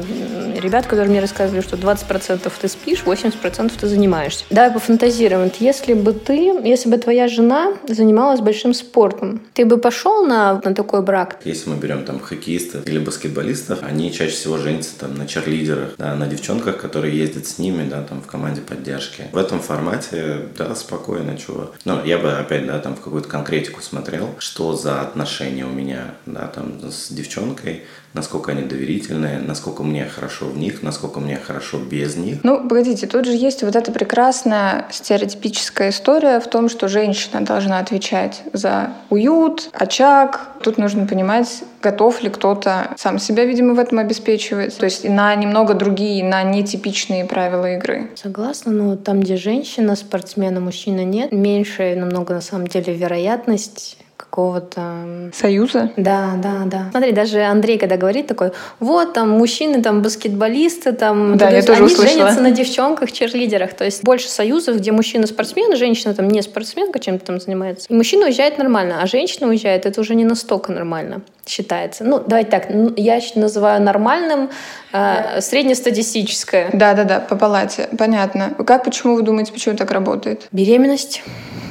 ребят, 0.61 0.87
которые 0.87 1.11
мне 1.11 1.21
рассказывали, 1.21 1.61
что 1.61 1.77
20% 1.77 2.51
ты 2.61 2.69
спишь, 2.69 3.03
80% 3.05 3.73
ты 3.79 3.87
занимаешься. 3.87 4.45
Давай 4.51 4.71
пофантазируем. 4.71 5.51
Если 5.59 5.95
бы 5.95 6.13
ты, 6.13 6.61
если 6.65 6.89
бы 6.89 6.99
твоя 6.99 7.29
жена 7.29 7.75
занималась 7.89 8.41
большим 8.41 8.75
спортом, 8.75 9.43
ты 9.55 9.65
бы 9.65 9.79
пошел 9.79 10.25
на, 10.25 10.61
на 10.65 10.75
такой 10.75 11.03
брак? 11.03 11.39
Если 11.45 11.71
мы 11.71 11.77
берем 11.77 12.05
там 12.05 12.21
хоккеистов 12.21 12.87
или 12.87 12.99
баскетболистов, 12.99 13.81
они 13.83 14.13
чаще 14.13 14.33
всего 14.33 14.59
женятся 14.59 14.99
там 14.99 15.15
на 15.15 15.27
черлидерах, 15.27 15.95
да, 15.99 16.15
на 16.15 16.27
девчонках, 16.27 16.79
которые 16.79 17.17
ездят 17.17 17.47
с 17.47 17.59
ними, 17.59 17.89
да, 17.89 18.03
там 18.03 18.23
в 18.23 18.27
команде 18.27 18.61
поддержки. 18.61 19.25
В 19.33 19.37
этом 19.37 19.61
формате, 19.61 20.49
да, 20.57 20.75
спокойно, 20.75 21.37
чего. 21.37 21.73
Но 21.85 22.05
я 22.05 22.19
бы 22.19 22.33
опять, 22.33 22.67
да, 22.71 22.79
там 22.79 22.95
в 22.95 23.01
какую-то 23.01 23.29
конкретику 23.29 23.83
смотрел, 23.83 24.37
что 24.39 24.77
за 24.77 25.01
отношения 25.01 25.65
у 25.65 25.71
меня, 25.71 26.15
да, 26.25 26.47
там 26.47 26.81
с 26.91 27.11
девчонкой, 27.11 27.85
насколько 28.13 28.53
они 28.53 28.63
доверительные, 28.63 29.39
насколько 29.39 29.83
мне 29.83 30.05
хорошо 30.05 30.47
в 30.47 30.59
них, 30.59 30.83
насколько 30.83 31.21
мне 31.21 31.37
хорошо 31.37 31.79
без 31.79 32.17
них. 32.17 32.39
Ну, 32.43 32.69
погодите, 32.69 33.07
тут 33.07 33.27
же 33.27 33.33
есть 33.33 33.63
вот 33.63 33.77
эта 33.77 33.93
прекрасная 33.93 34.87
стереотипическая 34.91 35.91
история 35.91 36.41
в 36.41 36.49
том, 36.49 36.69
что 36.69 36.89
женщина 36.89 37.43
должна 37.43 37.79
отвечать 37.79 38.43
за 38.53 38.93
уют, 39.11 39.71
очаг. 39.73 40.49
Тут 40.63 40.77
нужно 40.77 41.07
понимать, 41.07 41.63
готов 41.81 42.21
ли 42.23 42.31
кто-то 42.31 42.95
сам 42.97 43.19
себя, 43.19 43.45
видимо, 43.45 43.75
в 43.75 43.79
этом 43.79 43.99
обеспечивать. 43.99 44.77
То 44.77 44.87
есть 44.87 45.09
на 45.09 45.35
немного 45.35 45.75
другие, 45.75 46.25
на 46.25 46.43
нетипичные 46.43 47.25
правила 47.25 47.75
игры. 47.75 48.11
Согласна, 48.17 48.73
но 48.73 48.97
там, 48.97 49.21
где 49.21 49.37
женщина, 49.37 49.97
спортсмена, 49.97 50.61
мужчина 50.61 51.05
нет, 51.05 51.33
меньше 51.33 51.95
намного 51.97 52.35
на 52.35 52.41
самом 52.41 52.67
деле 52.67 52.95
вероятность 52.95 54.00
какого-то... 54.21 55.31
Союза? 55.33 55.91
Да, 55.97 56.35
да, 56.37 56.63
да. 56.67 56.89
Смотри, 56.91 57.13
даже 57.13 57.43
Андрей, 57.43 57.79
когда 57.79 57.97
говорит 57.97 58.27
такой, 58.27 58.53
вот 58.79 59.15
там 59.15 59.31
мужчины, 59.31 59.83
там 59.83 60.03
баскетболисты, 60.03 60.93
там... 60.93 61.37
Да, 61.37 61.49
то 61.49 61.55
я 61.55 61.63
тоже 61.63 61.79
они 61.83 61.87
услышала. 61.87 62.09
женятся 62.09 62.41
на 62.41 62.51
девчонках, 62.51 63.13
черлидерах. 63.13 63.75
То 63.75 63.85
есть 63.85 64.05
больше 64.05 64.29
союзов, 64.29 64.77
где 64.77 64.93
мужчина 64.93 65.27
спортсмен, 65.27 65.75
женщина 65.77 66.15
там 66.15 66.29
не 66.29 66.43
спортсменка, 66.43 66.99
чем-то 66.99 67.25
там 67.25 67.41
занимается. 67.41 67.87
И 67.89 67.95
мужчина 67.95 68.27
уезжает 68.27 68.59
нормально, 68.59 69.01
а 69.03 69.07
женщина 69.07 69.49
уезжает, 69.49 69.87
это 69.87 70.01
уже 70.01 70.15
не 70.15 70.25
настолько 70.25 70.73
нормально 70.73 71.23
считается. 71.47 72.05
Ну, 72.05 72.23
давайте 72.25 72.51
так, 72.51 72.71
ну, 72.71 72.93
я 72.97 73.21
называю 73.35 73.83
нормальным 73.83 74.51
э, 74.93 75.41
среднестатистическое. 75.41 76.71
Да-да-да, 76.73 77.21
по 77.21 77.37
палате. 77.37 77.89
Понятно. 77.99 78.55
Как, 78.67 78.85
почему 78.85 79.17
вы 79.17 79.23
думаете, 79.23 79.53
почему 79.53 79.77
так 79.77 79.91
работает? 79.91 80.47
Беременность, 80.53 81.23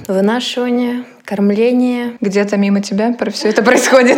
вынашивание, 0.08 1.06
кормление. 1.30 2.18
Где-то 2.22 2.58
мимо 2.58 2.82
тебя 2.82 3.14
про 3.14 3.30
все 3.30 3.50
это 3.50 3.62
происходит. 3.62 4.18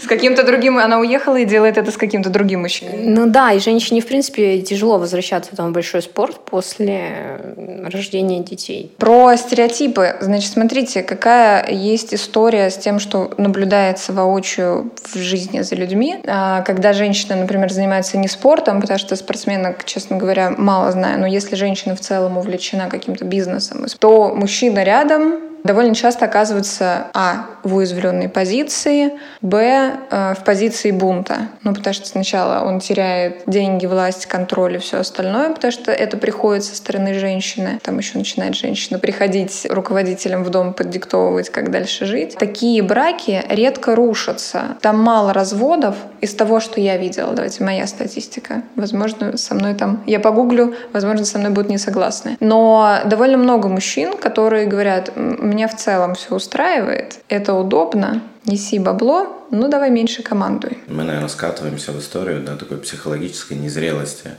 С 0.00 0.06
каким-то 0.08 0.42
другим 0.42 0.78
она 0.78 0.98
уехала 0.98 1.36
и 1.36 1.44
делает 1.44 1.78
это 1.78 1.92
с 1.92 1.96
каким-то 1.96 2.28
другим 2.28 2.62
мужчиной. 2.62 3.04
Ну 3.04 3.26
да, 3.26 3.52
и 3.52 3.60
женщине, 3.60 4.00
в 4.00 4.06
принципе, 4.06 4.60
тяжело 4.62 4.98
возвращаться 4.98 5.54
там, 5.54 5.70
в 5.70 5.72
большой 5.72 6.02
спорт 6.02 6.40
после 6.44 7.38
рождения 7.84 8.40
детей. 8.40 8.90
Про 8.98 9.36
стереотипы. 9.36 10.16
Значит, 10.20 10.52
смотрите, 10.52 11.04
какая 11.04 11.70
есть 11.70 12.12
история 12.12 12.70
с 12.70 12.76
тем, 12.76 12.98
что 12.98 13.30
наблюдается 13.36 14.12
воочию 14.12 14.90
в 15.04 15.16
жизни 15.16 15.60
за 15.60 15.76
людьми. 15.76 16.16
А, 16.26 16.62
Когда 16.62 16.94
женщина, 16.94 17.36
например, 17.36 17.70
занимается 17.70 18.18
не 18.18 18.26
спортом, 18.26 18.80
потому 18.80 18.98
что 18.98 19.14
спортсменок, 19.14 19.84
честно 19.84 20.16
говоря, 20.16 20.50
мало 20.50 20.90
знаю, 20.90 21.20
но 21.20 21.26
если 21.28 21.54
женщина 21.54 21.94
в 21.94 22.00
целом 22.00 22.38
увлечена 22.38 22.88
каким-то 22.90 23.24
бизнесом, 23.24 23.86
то 24.00 24.34
мужчина 24.34 24.82
рядом 24.82 25.51
довольно 25.64 25.94
часто 25.94 26.24
оказывается 26.24 27.06
а. 27.14 27.46
в 27.62 27.74
уязвленной 27.74 28.28
позиции, 28.28 29.12
б. 29.40 29.92
э, 30.10 30.34
в 30.34 30.44
позиции 30.44 30.90
бунта. 30.90 31.48
Ну, 31.62 31.74
потому 31.74 31.94
что 31.94 32.06
сначала 32.06 32.64
он 32.64 32.80
теряет 32.80 33.42
деньги, 33.46 33.86
власть, 33.86 34.26
контроль 34.26 34.76
и 34.76 34.78
все 34.78 34.98
остальное, 34.98 35.50
потому 35.50 35.72
что 35.72 35.92
это 35.92 36.16
приходит 36.16 36.64
со 36.64 36.76
стороны 36.76 37.14
женщины. 37.14 37.78
Там 37.82 37.98
еще 37.98 38.18
начинает 38.18 38.54
женщина 38.54 38.98
приходить 38.98 39.66
руководителям 39.70 40.44
в 40.44 40.50
дом, 40.50 40.74
поддиктовывать, 40.74 41.50
как 41.50 41.70
дальше 41.70 42.06
жить. 42.06 42.36
Такие 42.38 42.82
браки 42.82 43.42
редко 43.48 43.94
рушатся. 43.94 44.76
Там 44.80 45.00
мало 45.00 45.32
разводов. 45.32 45.96
Из 46.20 46.34
того, 46.34 46.60
что 46.60 46.80
я 46.80 46.96
видела, 46.96 47.32
давайте 47.32 47.64
моя 47.64 47.86
статистика. 47.86 48.62
Возможно, 48.76 49.36
со 49.36 49.54
мной 49.54 49.74
там... 49.74 50.02
Я 50.06 50.20
погуглю, 50.20 50.74
возможно, 50.92 51.24
со 51.24 51.38
мной 51.38 51.50
будут 51.50 51.70
не 51.70 51.78
согласны. 51.78 52.36
Но 52.40 52.98
довольно 53.04 53.38
много 53.38 53.68
мужчин, 53.68 54.16
которые 54.16 54.66
говорят, 54.66 55.10
«М, 55.16 55.51
меня 55.52 55.68
в 55.68 55.76
целом 55.76 56.14
все 56.14 56.34
устраивает, 56.34 57.20
это 57.28 57.54
удобно, 57.54 58.22
неси 58.46 58.78
бабло, 58.78 59.26
ну 59.50 59.68
давай 59.68 59.90
меньше 59.90 60.22
командуй. 60.22 60.78
Мы, 60.88 61.04
наверное, 61.04 61.28
скатываемся 61.28 61.92
в 61.92 61.98
историю 61.98 62.42
да, 62.42 62.56
такой 62.56 62.78
психологической 62.78 63.56
незрелости. 63.56 64.30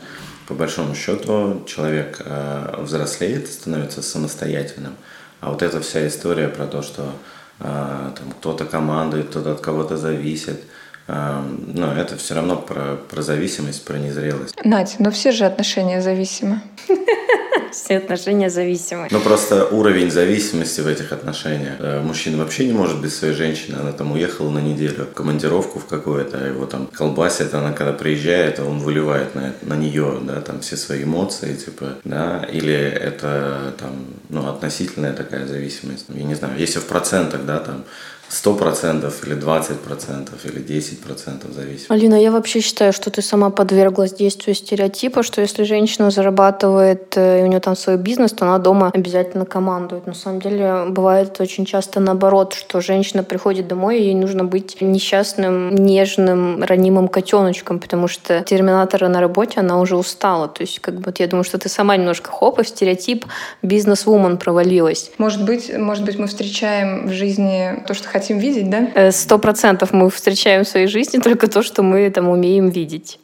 По 0.47 0.55
большому 0.55 0.95
счету 0.95 1.63
человек 1.65 2.21
э, 2.25 2.75
взрослеет, 2.79 3.47
становится 3.47 4.01
самостоятельным. 4.01 4.95
А 5.39 5.51
вот 5.51 5.61
эта 5.61 5.79
вся 5.81 6.05
история 6.07 6.47
про 6.47 6.65
то, 6.65 6.81
что 6.81 7.13
э, 7.59 8.09
кто-то 8.39 8.65
командует, 8.65 9.29
кто-то 9.29 9.53
от 9.53 9.61
кого-то 9.61 9.97
зависит, 9.97 10.61
э, 11.07 11.41
ну, 11.67 11.91
это 11.91 12.17
все 12.17 12.35
равно 12.35 12.57
про, 12.57 12.95
про 12.95 13.21
зависимость, 13.21 13.85
про 13.85 13.97
незрелость. 13.97 14.55
Надь, 14.65 14.95
но 14.99 15.11
все 15.11 15.31
же 15.31 15.45
отношения 15.45 16.01
зависимы. 16.01 16.61
Все 17.83 17.97
отношения 17.97 18.49
зависимы. 18.49 19.07
Ну, 19.09 19.19
просто 19.19 19.65
уровень 19.65 20.11
зависимости 20.11 20.81
в 20.81 20.87
этих 20.87 21.11
отношениях. 21.11 21.75
Э, 21.79 22.01
Мужчина 22.01 22.37
вообще 22.37 22.65
не 22.65 22.73
может 22.73 23.01
без 23.01 23.17
своей 23.17 23.33
женщины. 23.33 23.77
Она 23.79 23.91
там 23.91 24.11
уехала 24.11 24.49
на 24.51 24.59
неделю 24.59 25.05
в 25.05 25.13
командировку 25.13 25.79
в 25.79 25.85
какую-то, 25.85 26.37
а 26.37 26.47
его 26.47 26.65
там 26.65 26.87
колбасит, 26.87 27.53
она 27.53 27.73
когда 27.73 27.93
приезжает, 27.93 28.59
он 28.59 28.79
выливает 28.79 29.35
на, 29.35 29.53
на 29.63 29.75
нее, 29.75 30.19
да, 30.21 30.41
там 30.41 30.59
все 30.61 30.77
свои 30.77 31.03
эмоции, 31.03 31.55
типа, 31.55 31.97
да, 32.03 32.47
или 32.51 32.73
это 32.73 33.73
там, 33.79 34.05
ну, 34.29 34.49
относительная 34.49 35.13
такая 35.13 35.47
зависимость. 35.47 36.05
Я 36.09 36.23
не 36.23 36.35
знаю, 36.35 36.57
если 36.57 36.79
в 36.79 36.85
процентах, 36.85 37.45
да, 37.45 37.59
там, 37.59 37.85
100% 38.33 39.13
или 39.25 39.35
20% 39.35 40.29
или 40.45 40.61
10% 40.61 41.53
зависит. 41.53 41.91
Алина, 41.91 42.15
я 42.15 42.31
вообще 42.31 42.61
считаю, 42.61 42.91
что 42.91 43.11
ты 43.11 43.21
сама 43.21 43.49
подверглась 43.49 44.13
действию 44.13 44.55
стереотипа, 44.55 45.23
что 45.23 45.41
если 45.41 45.63
женщина 45.63 46.09
зарабатывает, 46.09 47.15
э, 47.15 47.41
и 47.41 47.43
у 47.43 47.47
нее 47.47 47.59
там 47.59 47.75
свой 47.75 47.97
бизнес, 47.97 48.31
то 48.31 48.45
она 48.45 48.57
дома 48.57 48.91
обязательно 48.93 49.45
командует. 49.45 50.07
На 50.07 50.15
самом 50.15 50.41
деле 50.41 50.85
бывает 50.89 51.39
очень 51.39 51.65
часто 51.65 51.99
наоборот, 51.99 52.53
что 52.53 52.81
женщина 52.81 53.23
приходит 53.23 53.67
домой, 53.67 53.99
и 53.99 54.03
ей 54.03 54.15
нужно 54.15 54.43
быть 54.43 54.81
несчастным, 54.81 55.75
нежным, 55.75 56.63
ранимым 56.63 57.07
котеночком, 57.07 57.79
потому 57.79 58.07
что 58.07 58.41
терминатора 58.41 59.07
на 59.09 59.21
работе, 59.21 59.59
она 59.59 59.79
уже 59.79 59.95
устала. 59.95 60.47
То 60.47 60.63
есть, 60.63 60.79
как 60.79 60.95
бы, 60.95 61.03
вот 61.05 61.19
я 61.19 61.27
думаю, 61.27 61.43
что 61.43 61.57
ты 61.59 61.69
сама 61.69 61.97
немножко 61.97 62.31
хоп, 62.31 62.59
и 62.59 62.63
в 62.63 62.67
стереотип 62.67 63.25
бизнес-вумен 63.61 64.37
провалилась. 64.37 65.11
Может 65.19 65.45
быть, 65.45 65.71
может 65.77 66.03
быть, 66.03 66.17
мы 66.17 66.25
встречаем 66.27 67.07
в 67.07 67.11
жизни 67.11 67.83
то, 67.87 67.93
что 67.93 68.07
хотим 68.07 68.22
видеть, 68.29 68.69
да? 68.69 68.87
Э, 68.95 69.11
Сто 69.11 69.37
процентов 69.37 69.93
мы 69.93 70.09
встречаем 70.09 70.63
в 70.63 70.67
своей 70.67 70.87
жизни 70.87 71.19
только 71.19 71.47
то, 71.47 71.63
что 71.63 71.83
мы 71.83 72.09
там 72.09 72.29
умеем 72.29 72.69
видеть. 72.69 73.19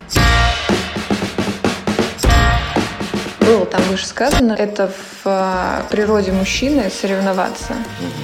Там 3.71 3.81
выше 3.83 4.07
сказано, 4.07 4.53
это 4.53 4.87
в 4.87 5.21
а, 5.25 5.85
природе 5.89 6.31
мужчины 6.31 6.89
соревноваться. 6.89 7.75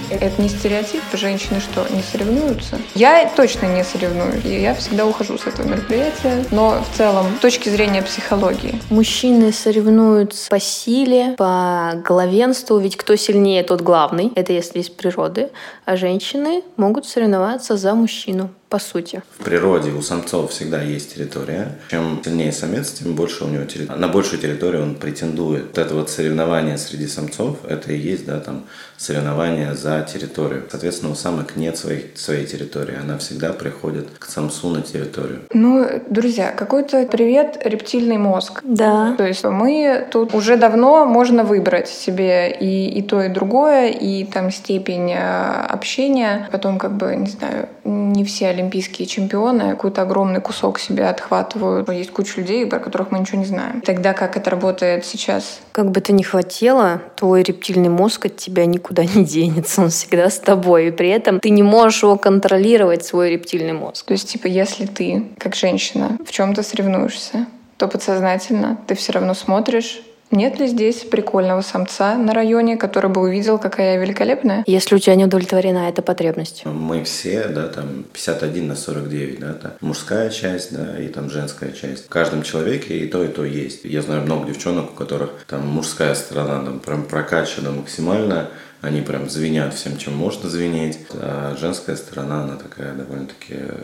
Это 0.10 0.42
не 0.42 0.50
стереотип, 0.50 1.02
женщины 1.14 1.60
что, 1.60 1.86
не 1.94 2.02
соревнуются? 2.02 2.80
Я 2.96 3.30
точно 3.36 3.68
не 3.68 3.84
соревнуюсь, 3.84 4.44
и 4.46 4.62
я 4.62 4.74
всегда 4.74 5.06
ухожу 5.06 5.38
с 5.38 5.46
этого 5.46 5.68
мероприятия, 5.68 6.46
но 6.52 6.82
в 6.82 6.98
целом, 6.98 7.28
с 7.38 7.42
точки 7.42 7.70
зрения 7.70 8.02
психологии. 8.02 8.82
Мужчины 8.90 9.52
соревнуются 9.52 10.50
по 10.50 10.60
силе, 10.60 11.36
по 11.38 11.94
главенству, 12.04 12.78
ведь 12.80 12.98
кто 12.98 13.16
сильнее, 13.16 13.64
тот 13.64 13.82
главный. 13.82 14.32
Это 14.36 14.54
если 14.54 14.80
из 14.80 14.90
природы. 14.90 15.50
А 15.86 15.96
женщины 15.96 16.64
могут 16.78 17.06
соревноваться 17.06 17.78
за 17.78 17.94
мужчину, 17.94 18.50
по 18.70 18.80
сути. 18.80 19.22
В 19.40 19.44
природе 19.44 19.92
у 19.92 20.02
самцов 20.02 20.52
всегда 20.52 20.82
есть 20.82 21.16
территория. 21.16 21.78
Чем 21.90 22.22
сильнее 22.24 22.52
самец, 22.52 22.92
тем 22.92 23.16
больше 23.16 23.44
у 23.44 23.48
него 23.48 23.66
территория. 23.66 24.00
На 24.00 24.08
большую 24.08 24.42
территорию 24.42 24.84
он 24.84 24.96
претендует. 24.96 25.68
Вот 25.68 25.78
это 25.78 25.96
вот 25.96 26.10
соревнование 26.10 26.78
среди 26.78 27.08
самцов, 27.08 27.58
это 27.68 27.92
и 27.92 27.98
есть, 27.98 28.26
да, 28.26 28.40
там, 28.40 28.66
соревнование 28.98 29.76
за 29.76 30.02
территорию. 30.02 30.64
Соответственно, 30.70 31.12
у 31.12 31.16
самок 31.16 31.56
нет 31.56 31.78
своей, 31.78 32.12
своей 32.16 32.46
территории. 32.46 32.96
Она 33.00 33.18
всегда 33.18 33.54
приходит 33.54 34.08
к 34.18 34.26
самцу 34.26 34.70
на 34.70 34.82
территорию. 34.82 35.42
Ну, 35.54 35.88
друзья, 36.10 36.52
какой-то 36.52 37.06
привет 37.06 37.58
рептильный 37.64 38.18
мозг. 38.18 38.62
Да. 38.64 39.16
То 39.18 39.26
есть 39.26 39.44
мы 39.44 40.08
тут 40.12 40.34
уже 40.34 40.58
давно 40.58 41.06
можно 41.06 41.44
выбрать 41.44 41.88
себе 41.88 42.52
и, 42.52 42.90
и 42.90 43.02
то, 43.02 43.22
и 43.22 43.30
другое, 43.30 43.90
и 43.90 44.24
там 44.24 44.52
степень 44.52 45.12
э, 45.12 45.66
общения. 45.68 46.50
Потом, 46.52 46.78
как 46.78 46.98
бы, 46.98 47.16
не 47.16 47.28
знаю, 47.28 47.70
не 47.84 48.24
все 48.24 48.55
олимпийские 48.56 49.08
чемпионы 49.08 49.72
какой-то 49.72 50.02
огромный 50.02 50.42
кусок 50.42 50.80
себе 50.80 51.08
отхватывают. 51.08 51.90
Есть 51.90 52.12
куча 52.12 52.40
людей, 52.42 52.66
про 52.66 52.80
которых 52.80 53.12
мы 53.12 53.20
ничего 53.20 53.40
не 53.40 53.46
знаем. 53.46 53.82
Тогда 53.82 54.14
как 54.14 54.38
это 54.38 54.50
работает 54.50 55.06
сейчас? 55.06 55.60
Как 55.72 55.92
бы 55.92 56.02
ты 56.02 56.14
ни 56.14 56.24
хотела, 56.24 57.02
твой 57.16 57.44
рептильный 57.44 57.90
мозг 57.90 58.26
от 58.26 58.38
тебя 58.38 58.66
никуда 58.66 59.04
не 59.04 59.24
денется. 59.24 59.82
Он 59.82 59.90
всегда 59.90 60.30
с 60.30 60.40
тобой. 60.40 60.88
И 60.88 60.92
при 60.92 61.10
этом 61.10 61.40
ты 61.40 61.50
не 61.50 61.64
можешь 61.64 62.04
его 62.04 62.18
контролировать, 62.18 63.06
свой 63.06 63.32
рептильный 63.32 63.74
мозг. 63.74 64.06
То 64.06 64.14
есть, 64.14 64.30
типа, 64.30 64.48
если 64.48 64.86
ты, 64.86 65.26
как 65.38 65.56
женщина, 65.56 66.18
в 66.26 66.32
чем-то 66.32 66.64
соревнуешься, 66.64 67.46
то 67.78 67.88
подсознательно 67.88 68.78
ты 68.88 68.96
все 68.96 69.12
равно 69.12 69.34
смотришь, 69.34 70.02
нет 70.32 70.60
ли 70.60 70.68
здесь 70.68 71.04
прикольного 71.04 71.62
самца 71.62 72.16
на 72.18 72.34
районе, 72.34 72.78
который 72.78 73.10
бы 73.10 73.22
увидел, 73.22 73.58
какая 73.58 73.94
я 73.94 74.02
великолепная? 74.02 74.64
Если 74.66 74.96
у 74.96 75.00
тебя 75.00 75.16
не 75.16 75.26
удовлетворена 75.26 75.90
эта 75.90 76.02
потребность. 76.02 76.64
Мы 76.66 77.04
все, 77.04 77.48
да, 77.48 77.68
там 77.68 78.06
51 78.14 78.68
на 78.68 78.76
49, 78.76 79.40
да, 79.40 79.52
это 79.52 79.78
мужская 79.82 80.30
часть, 80.30 80.76
да, 80.76 81.00
и 81.00 81.08
там 81.08 81.30
женская 81.30 81.72
часть. 81.72 82.06
В 82.06 82.10
каждом 82.10 82.44
человеке 82.44 82.98
и 82.98 83.08
то, 83.08 83.24
и 83.24 83.28
то 83.28 83.46
есть. 83.46 83.86
Я 83.86 84.02
знаю 84.02 84.24
много 84.24 84.48
девчонок, 84.48 84.92
у 84.92 84.96
которых 84.96 85.32
там 85.48 85.68
мужская 85.68 86.16
сторона 86.16 86.64
там 86.64 86.80
прям 86.80 87.04
прокачана 87.04 87.72
максимально, 87.72 88.50
они 88.82 89.02
прям 89.02 89.30
звенят 89.30 89.74
всем, 89.74 89.98
чем 89.98 90.16
можно 90.16 90.50
звенеть. 90.50 91.00
А 91.14 91.56
женская 91.60 91.96
сторона, 91.96 92.44
она 92.44 92.56
такая 92.56 92.94
довольно-таки 92.94 93.56
э, 93.58 93.80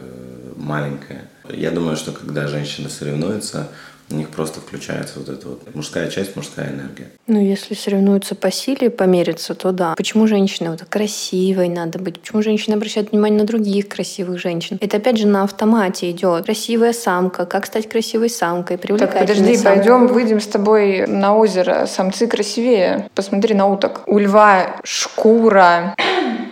маленькое. 0.55 1.21
Я 1.49 1.71
думаю, 1.71 1.97
что 1.97 2.11
когда 2.11 2.47
женщины 2.47 2.89
соревнуются, 2.89 3.67
у 4.11 4.15
них 4.15 4.29
просто 4.29 4.59
включается 4.59 5.19
вот 5.19 5.29
эта 5.29 5.47
вот 5.47 5.75
мужская 5.75 6.09
часть, 6.09 6.35
мужская 6.35 6.69
энергия. 6.69 7.09
Ну, 7.27 7.39
если 7.39 7.73
соревнуются 7.73 8.35
по 8.35 8.51
силе, 8.51 8.89
помериться, 8.89 9.55
то 9.55 9.71
да. 9.71 9.93
Почему 9.95 10.27
женщина 10.27 10.71
вот 10.71 10.83
красивой 10.89 11.69
надо 11.69 11.99
быть? 11.99 12.19
Почему 12.19 12.41
женщина 12.41 12.75
обращает 12.75 13.11
внимание 13.11 13.39
на 13.39 13.45
других 13.45 13.87
красивых 13.87 14.39
женщин? 14.39 14.77
Это 14.81 14.97
опять 14.97 15.17
же 15.17 15.27
на 15.27 15.43
автомате 15.43 16.11
идет. 16.11 16.45
Красивая 16.45 16.93
самка, 16.93 17.45
как 17.45 17.65
стать 17.65 17.87
красивой 17.89 18.29
самкой, 18.29 18.77
Так, 18.77 18.81
привлекательной 18.87 19.21
подожди, 19.27 19.55
самкой. 19.57 19.75
пойдем 19.77 20.07
выйдем 20.07 20.39
с 20.39 20.47
тобой 20.47 21.07
на 21.07 21.35
озеро. 21.35 21.85
Самцы 21.85 22.27
красивее. 22.27 23.09
Посмотри 23.15 23.53
на 23.55 23.67
уток. 23.67 24.01
У 24.07 24.17
льва 24.19 24.77
шкура 24.83 25.95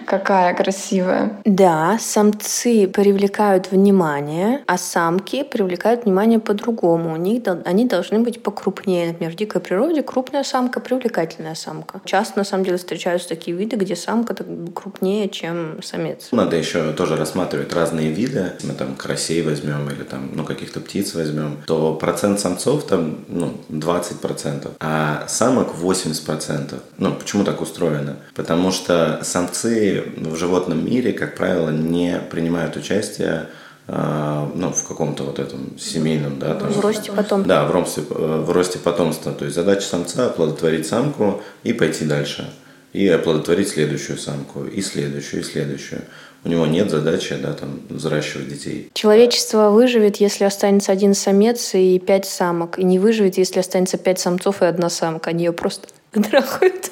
какая 0.10 0.54
красивая. 0.56 1.40
Да, 1.46 1.98
самцы 2.00 2.88
привлекают 2.88 3.72
внимание, 3.72 4.64
а 4.66 4.78
самки 4.78 5.44
привлекают 5.44 6.06
внимание 6.06 6.40
по-другому. 6.40 7.14
У 7.14 7.16
них 7.16 7.44
они 7.66 7.86
должны 7.86 8.20
быть 8.20 8.42
покрупнее. 8.42 9.08
Например, 9.08 9.32
в 9.32 9.36
дикой 9.36 9.62
природе 9.62 10.02
крупная 10.02 10.44
самка, 10.44 10.80
привлекательная 10.80 11.56
самка. 11.56 12.02
Часто, 12.06 12.40
на 12.40 12.44
самом 12.44 12.66
деле, 12.66 12.78
встречаются 12.78 13.30
такие 13.30 13.56
виды, 13.56 13.76
где 13.76 13.96
самка 13.96 14.36
крупнее, 14.74 15.30
чем 15.30 15.82
самец. 15.84 16.30
Надо 16.32 16.56
еще 16.56 16.92
тоже 16.94 17.16
рассматривать 17.16 17.74
разные 17.74 18.12
виды. 18.12 18.54
Мы 18.64 18.74
там 18.74 18.96
карасей 18.96 19.44
возьмем 19.44 19.90
или 19.90 20.04
там, 20.04 20.32
ну, 20.34 20.44
каких-то 20.44 20.80
птиц 20.80 21.14
возьмем, 21.14 21.58
то 21.68 21.94
процент 21.94 22.40
самцов 22.40 22.86
там, 22.86 23.20
ну, 23.28 23.54
20%, 23.70 24.72
а 24.80 25.26
самок 25.28 25.76
80%. 25.80 26.80
Ну, 26.98 27.14
почему 27.14 27.44
так 27.44 27.62
устроено? 27.62 28.18
Потому 28.34 28.72
что 28.72 29.20
самцы 29.24 29.99
в 30.18 30.36
животном 30.36 30.86
мире, 30.86 31.14
как 31.14 31.36
правило, 31.36 31.70
не 31.70 32.20
принимают 32.30 32.76
участие 32.76 33.48
э, 33.88 34.48
ну, 34.56 34.72
в 34.72 34.88
каком-то 34.88 35.24
вот 35.24 35.40
этом 35.40 35.78
семейном, 35.80 36.40
да, 36.40 36.56
там, 36.56 36.70
В 36.70 36.80
росте 36.80 37.12
потом. 37.12 37.44
Да, 37.44 37.66
в 37.66 37.72
росте, 37.72 38.02
э, 38.10 38.44
в 38.46 38.52
росте 38.52 38.80
потомства. 38.80 39.32
То 39.32 39.46
есть 39.46 39.56
задача 39.56 39.82
самца 39.82 40.28
оплодотворить 40.28 40.88
самку 40.88 41.42
и 41.64 41.74
пойти 41.74 42.06
дальше. 42.06 42.52
И 42.94 43.08
оплодотворить 43.08 43.70
следующую 43.70 44.18
самку, 44.18 44.66
и 44.66 44.82
следующую, 44.82 45.42
и 45.42 45.44
следующую. 45.44 46.02
У 46.46 46.50
него 46.50 46.66
нет 46.66 46.90
задачи, 46.90 47.36
да, 47.36 47.54
там, 47.54 47.82
взращивать 47.90 48.48
детей. 48.48 48.90
Человечество 48.94 49.70
выживет, 49.70 50.18
если 50.18 50.46
останется 50.46 50.92
один 50.92 51.14
самец 51.14 51.76
и 51.76 52.00
пять 52.00 52.26
самок. 52.26 52.80
И 52.80 52.84
не 52.84 52.98
выживет, 52.98 53.38
если 53.38 53.60
останется 53.60 53.98
пять 53.98 54.20
самцов 54.20 54.62
и 54.62 54.66
одна 54.66 54.90
самка. 54.90 55.32
Они 55.32 55.44
ее 55.44 55.52
просто 55.52 55.90
трахают. 56.12 56.92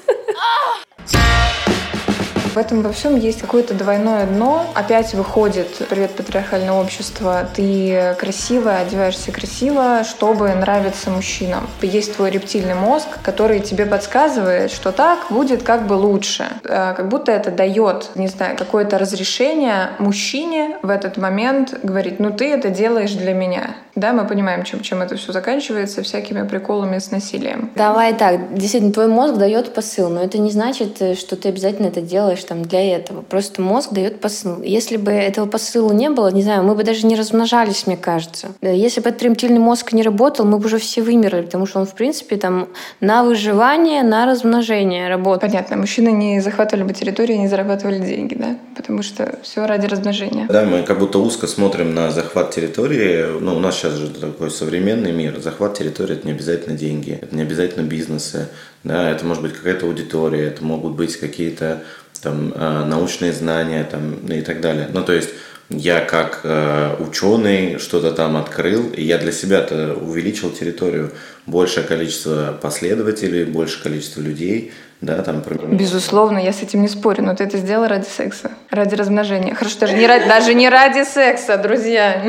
В 2.58 2.60
этом 2.60 2.82
во 2.82 2.92
всем 2.92 3.16
есть 3.16 3.40
какое-то 3.40 3.76
двойное 3.76 4.26
дно. 4.26 4.66
Опять 4.74 5.14
выходит 5.14 5.68
привет 5.90 6.16
патриархальное 6.16 6.74
общество. 6.74 7.48
Ты 7.56 8.16
красивая, 8.18 8.80
одеваешься 8.80 9.32
красиво, 9.32 10.04
чтобы 10.04 10.52
нравиться 10.56 11.12
мужчинам. 11.12 11.70
Есть 11.84 12.16
твой 12.16 12.32
рептильный 12.32 12.74
мозг, 12.74 13.10
который 13.22 13.60
тебе 13.60 13.86
подсказывает, 13.86 14.72
что 14.72 14.92
так 14.92 15.28
будет 15.30 15.62
как 15.62 15.86
бы 15.86 15.94
лучше. 15.94 16.48
Э, 16.64 16.96
Как 16.98 17.10
будто 17.10 17.32
это 17.32 17.52
дает, 17.52 18.10
не 18.16 18.28
знаю, 18.28 18.58
какое-то 18.58 18.98
разрешение 18.98 19.92
мужчине 20.00 20.80
в 20.82 20.90
этот 20.90 21.18
момент 21.18 21.80
говорить, 21.84 22.20
ну 22.20 22.32
ты 22.32 22.52
это 22.52 22.72
делаешь 22.72 23.12
для 23.12 23.36
меня. 23.36 23.76
Да, 23.98 24.14
мы 24.14 24.28
понимаем, 24.28 24.64
чем, 24.64 24.82
чем 24.82 25.02
это 25.02 25.16
все 25.18 25.32
заканчивается, 25.32 26.04
всякими 26.04 26.48
приколами 26.48 27.00
с 27.00 27.10
насилием. 27.10 27.72
Давай 27.76 28.14
так, 28.14 28.54
действительно, 28.56 28.94
твой 28.94 29.08
мозг 29.08 29.38
дает 29.38 29.74
посыл, 29.74 30.10
но 30.10 30.22
это 30.22 30.38
не 30.38 30.52
значит, 30.52 31.02
э, 31.02 31.16
что 31.16 31.36
ты 31.36 31.50
обязательно 31.50 31.88
это 31.88 32.00
делаешь 32.00 32.44
там 32.44 32.62
для 32.62 32.96
этого. 32.96 33.24
Просто 33.24 33.60
мозг 33.60 33.92
дает 33.92 34.20
посыл. 34.22 34.62
Если 34.62 34.98
бы 34.98 35.10
этого 35.12 35.48
посыла 35.48 35.92
не 35.94 36.12
было, 36.12 36.28
не 36.28 36.44
знаю, 36.44 36.64
мы 36.64 36.76
бы 36.76 36.84
даже 36.84 37.08
не 37.08 37.16
размножались, 37.16 37.88
мне 37.88 37.98
кажется. 37.98 38.50
Э, 38.62 38.76
Если 38.76 39.02
бы 39.02 39.10
этот 39.10 39.24
рептильный 39.24 39.58
мозг 39.60 39.92
не 39.94 40.04
работал, 40.04 40.46
мы 40.46 40.60
бы 40.60 40.68
уже 40.68 40.78
все 40.78 41.02
вымерли, 41.02 41.42
потому 41.42 41.66
что 41.66 41.80
он, 41.80 41.88
в 41.88 41.96
принципе, 41.96 42.38
там 42.38 42.68
на 43.02 43.24
выживание, 43.24 44.04
на 44.04 44.28
размножение 44.28 45.10
работает. 45.10 45.52
Понятно, 45.52 45.78
мужчины 45.78 46.10
не 46.10 46.40
захватывали 46.40 46.84
бы 46.84 46.94
территорию, 46.94 47.40
не 47.40 47.48
зарабатывали 47.48 47.98
деньги, 47.98 48.36
да? 48.36 48.58
Потому 48.76 49.02
что 49.02 49.40
все 49.42 49.66
ради 49.66 49.88
размножения. 49.88 50.46
Да, 50.50 50.66
мы 50.66 50.84
как 50.84 51.00
будто 51.00 51.18
узко 51.18 51.48
смотрим 51.48 51.96
на 51.96 52.12
захват 52.12 52.52
территории. 52.52 53.26
Ну, 53.40 53.56
у 53.56 53.60
нас 53.60 53.76
сейчас 53.76 53.87
же 53.96 54.10
такой 54.10 54.52
современный 54.52 55.12
мир. 55.12 55.40
Захват 55.40 55.78
территории– 55.78 56.16
это 56.18 56.28
не 56.28 56.34
обязательно 56.34 56.78
деньги, 56.78 57.20
это 57.22 57.36
не 57.36 57.42
обязательно 57.42 57.84
бизнесы. 57.84 58.50
Да, 58.84 59.10
это 59.10 59.26
может 59.26 59.44
быть 59.44 59.54
какая-то 59.54 59.86
аудитория, 59.86 60.48
это 60.48 60.64
могут 60.64 60.96
быть 60.96 61.18
какие-то 61.18 61.84
там 62.22 62.52
э, 62.54 62.86
научные 62.86 63.34
знания 63.34 63.88
там, 63.90 64.16
и 64.28 64.42
так 64.42 64.62
далее. 64.62 64.90
Ну, 64.92 65.04
то 65.04 65.14
есть 65.14 65.30
я 65.70 66.00
как 66.00 66.42
э, 66.44 66.96
ученый 67.00 67.78
что-то 67.78 68.12
там 68.12 68.38
открыл, 68.38 68.90
и 68.90 69.04
я 69.04 69.18
для 69.18 69.32
себя-то 69.32 69.96
увеличил 69.96 70.52
территорию. 70.52 71.12
Большее 71.46 71.86
количество 71.86 72.58
последователей, 72.62 73.44
большее 73.44 73.84
количество 73.84 74.22
людей, 74.22 74.72
да, 75.02 75.22
там, 75.22 75.42
примерно. 75.42 75.76
Безусловно, 75.76 76.40
я 76.40 76.52
с 76.52 76.64
этим 76.64 76.82
не 76.82 76.88
спорю, 76.88 77.24
но 77.24 77.36
ты 77.36 77.44
это 77.44 77.58
сделал 77.58 77.88
ради 77.88 78.08
секса, 78.08 78.52
ради 78.72 78.96
размножения. 78.96 79.54
Хорошо, 79.54 79.80
даже 79.82 79.94
не 79.94 80.08
ради, 80.08 80.28
даже 80.28 80.54
не 80.56 80.70
ради 80.70 81.04
секса, 81.04 81.58
друзья. 81.58 82.24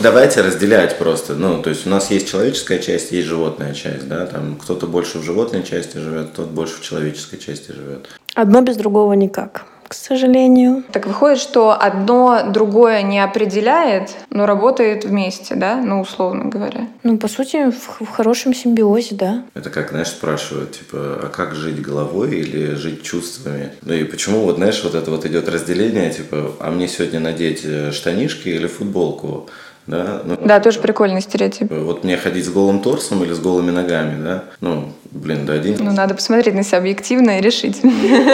Давайте 0.00 0.40
разделять 0.40 0.96
просто. 0.96 1.34
Ну, 1.34 1.62
то 1.62 1.68
есть 1.68 1.86
у 1.86 1.90
нас 1.90 2.10
есть 2.10 2.30
человеческая 2.30 2.78
часть, 2.78 3.12
есть 3.12 3.28
животная 3.28 3.74
часть, 3.74 4.08
да, 4.08 4.24
там 4.26 4.56
кто-то 4.56 4.86
больше 4.86 5.18
в 5.18 5.22
животной 5.22 5.62
части 5.62 5.98
живет, 5.98 6.32
тот 6.32 6.48
больше 6.48 6.76
в 6.76 6.82
человеческой 6.82 7.36
части 7.36 7.72
живет. 7.72 8.08
Одно 8.34 8.62
без 8.62 8.76
другого 8.76 9.12
никак, 9.12 9.66
к 9.90 9.94
сожалению. 9.94 10.84
Так 10.92 11.08
выходит, 11.08 11.40
что 11.40 11.76
одно 11.76 12.44
другое 12.48 13.02
не 13.02 13.18
определяет, 13.18 14.10
но 14.30 14.46
работает 14.46 15.04
вместе, 15.04 15.56
да? 15.56 15.82
Ну, 15.84 16.00
условно 16.02 16.44
говоря. 16.44 16.86
Ну, 17.02 17.18
по 17.18 17.26
сути, 17.26 17.72
в, 17.72 18.04
в 18.04 18.08
хорошем 18.08 18.54
симбиозе, 18.54 19.16
да. 19.16 19.42
Это 19.54 19.68
как, 19.68 19.90
знаешь, 19.90 20.06
спрашивают, 20.06 20.78
типа, 20.78 21.18
а 21.24 21.28
как 21.34 21.56
жить 21.56 21.82
головой 21.82 22.38
или 22.38 22.74
жить 22.74 23.02
чувствами? 23.02 23.72
Ну 23.82 23.92
и 23.92 24.04
почему, 24.04 24.42
вот, 24.42 24.58
знаешь, 24.58 24.80
вот 24.84 24.94
это 24.94 25.10
вот 25.10 25.26
идет 25.26 25.48
разделение, 25.48 26.10
типа, 26.10 26.52
а 26.60 26.70
мне 26.70 26.86
сегодня 26.86 27.18
надеть 27.18 27.62
э, 27.64 27.90
штанишки 27.90 28.48
или 28.48 28.68
футболку? 28.68 29.48
Да, 29.90 30.22
ну, 30.24 30.38
Да, 30.44 30.60
тоже 30.60 30.78
прикольный 30.78 31.20
стереотип. 31.20 31.70
Вот 31.70 32.04
мне 32.04 32.16
ходить 32.16 32.46
с 32.46 32.48
голым 32.48 32.80
торсом 32.80 33.24
или 33.24 33.32
с 33.32 33.40
голыми 33.40 33.72
ногами, 33.72 34.22
да? 34.22 34.44
Ну, 34.60 34.92
блин, 35.10 35.46
да 35.46 35.54
один. 35.54 35.76
Ну, 35.80 35.92
надо 35.92 36.14
посмотреть 36.14 36.54
на 36.54 36.62
себя 36.62 36.78
объективно 36.78 37.38
и 37.38 37.42
решить, 37.42 37.80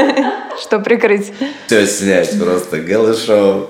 что 0.61 0.81
прикрыть. 0.81 1.33
Все 1.67 1.87
снять 1.87 2.39
просто, 2.39 2.81
голышом. 2.81 3.69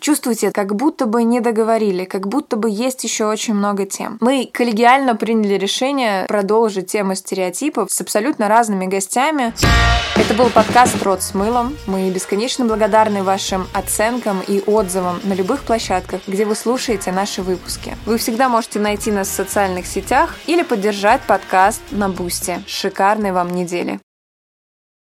Чувствуете, 0.00 0.50
как 0.50 0.74
будто 0.74 1.06
бы 1.06 1.22
не 1.24 1.40
договорили, 1.40 2.04
как 2.04 2.26
будто 2.26 2.56
бы 2.56 2.70
есть 2.70 3.04
еще 3.04 3.26
очень 3.26 3.54
много 3.54 3.84
тем. 3.84 4.16
Мы 4.20 4.48
коллегиально 4.52 5.14
приняли 5.14 5.54
решение 5.54 6.24
продолжить 6.26 6.86
тему 6.90 7.14
стереотипов 7.14 7.90
с 7.90 8.00
абсолютно 8.00 8.48
разными 8.48 8.86
гостями. 8.86 9.52
Это 10.16 10.34
был 10.34 10.48
подкаст 10.48 11.02
«Рот 11.02 11.22
с 11.22 11.34
мылом». 11.34 11.76
Мы 11.86 12.10
бесконечно 12.10 12.64
благодарны 12.64 13.22
вашим 13.22 13.66
оценкам 13.74 14.40
и 14.46 14.62
отзывам 14.66 15.20
на 15.24 15.34
любых 15.34 15.62
площадках, 15.62 16.22
где 16.26 16.44
вы 16.44 16.54
слушаете 16.54 17.12
наши 17.12 17.42
выпуски. 17.42 17.96
Вы 18.06 18.18
всегда 18.18 18.48
можете 18.48 18.78
найти 18.80 19.10
нас 19.10 19.28
в 19.28 19.32
социальных 19.32 19.86
сетях 19.86 20.36
или 20.46 20.62
поддержать 20.62 21.20
подкаст 21.22 21.82
на 21.90 22.08
Бусте. 22.08 22.62
Шикарной 22.66 23.32
вам 23.32 23.54
недели! 23.54 24.00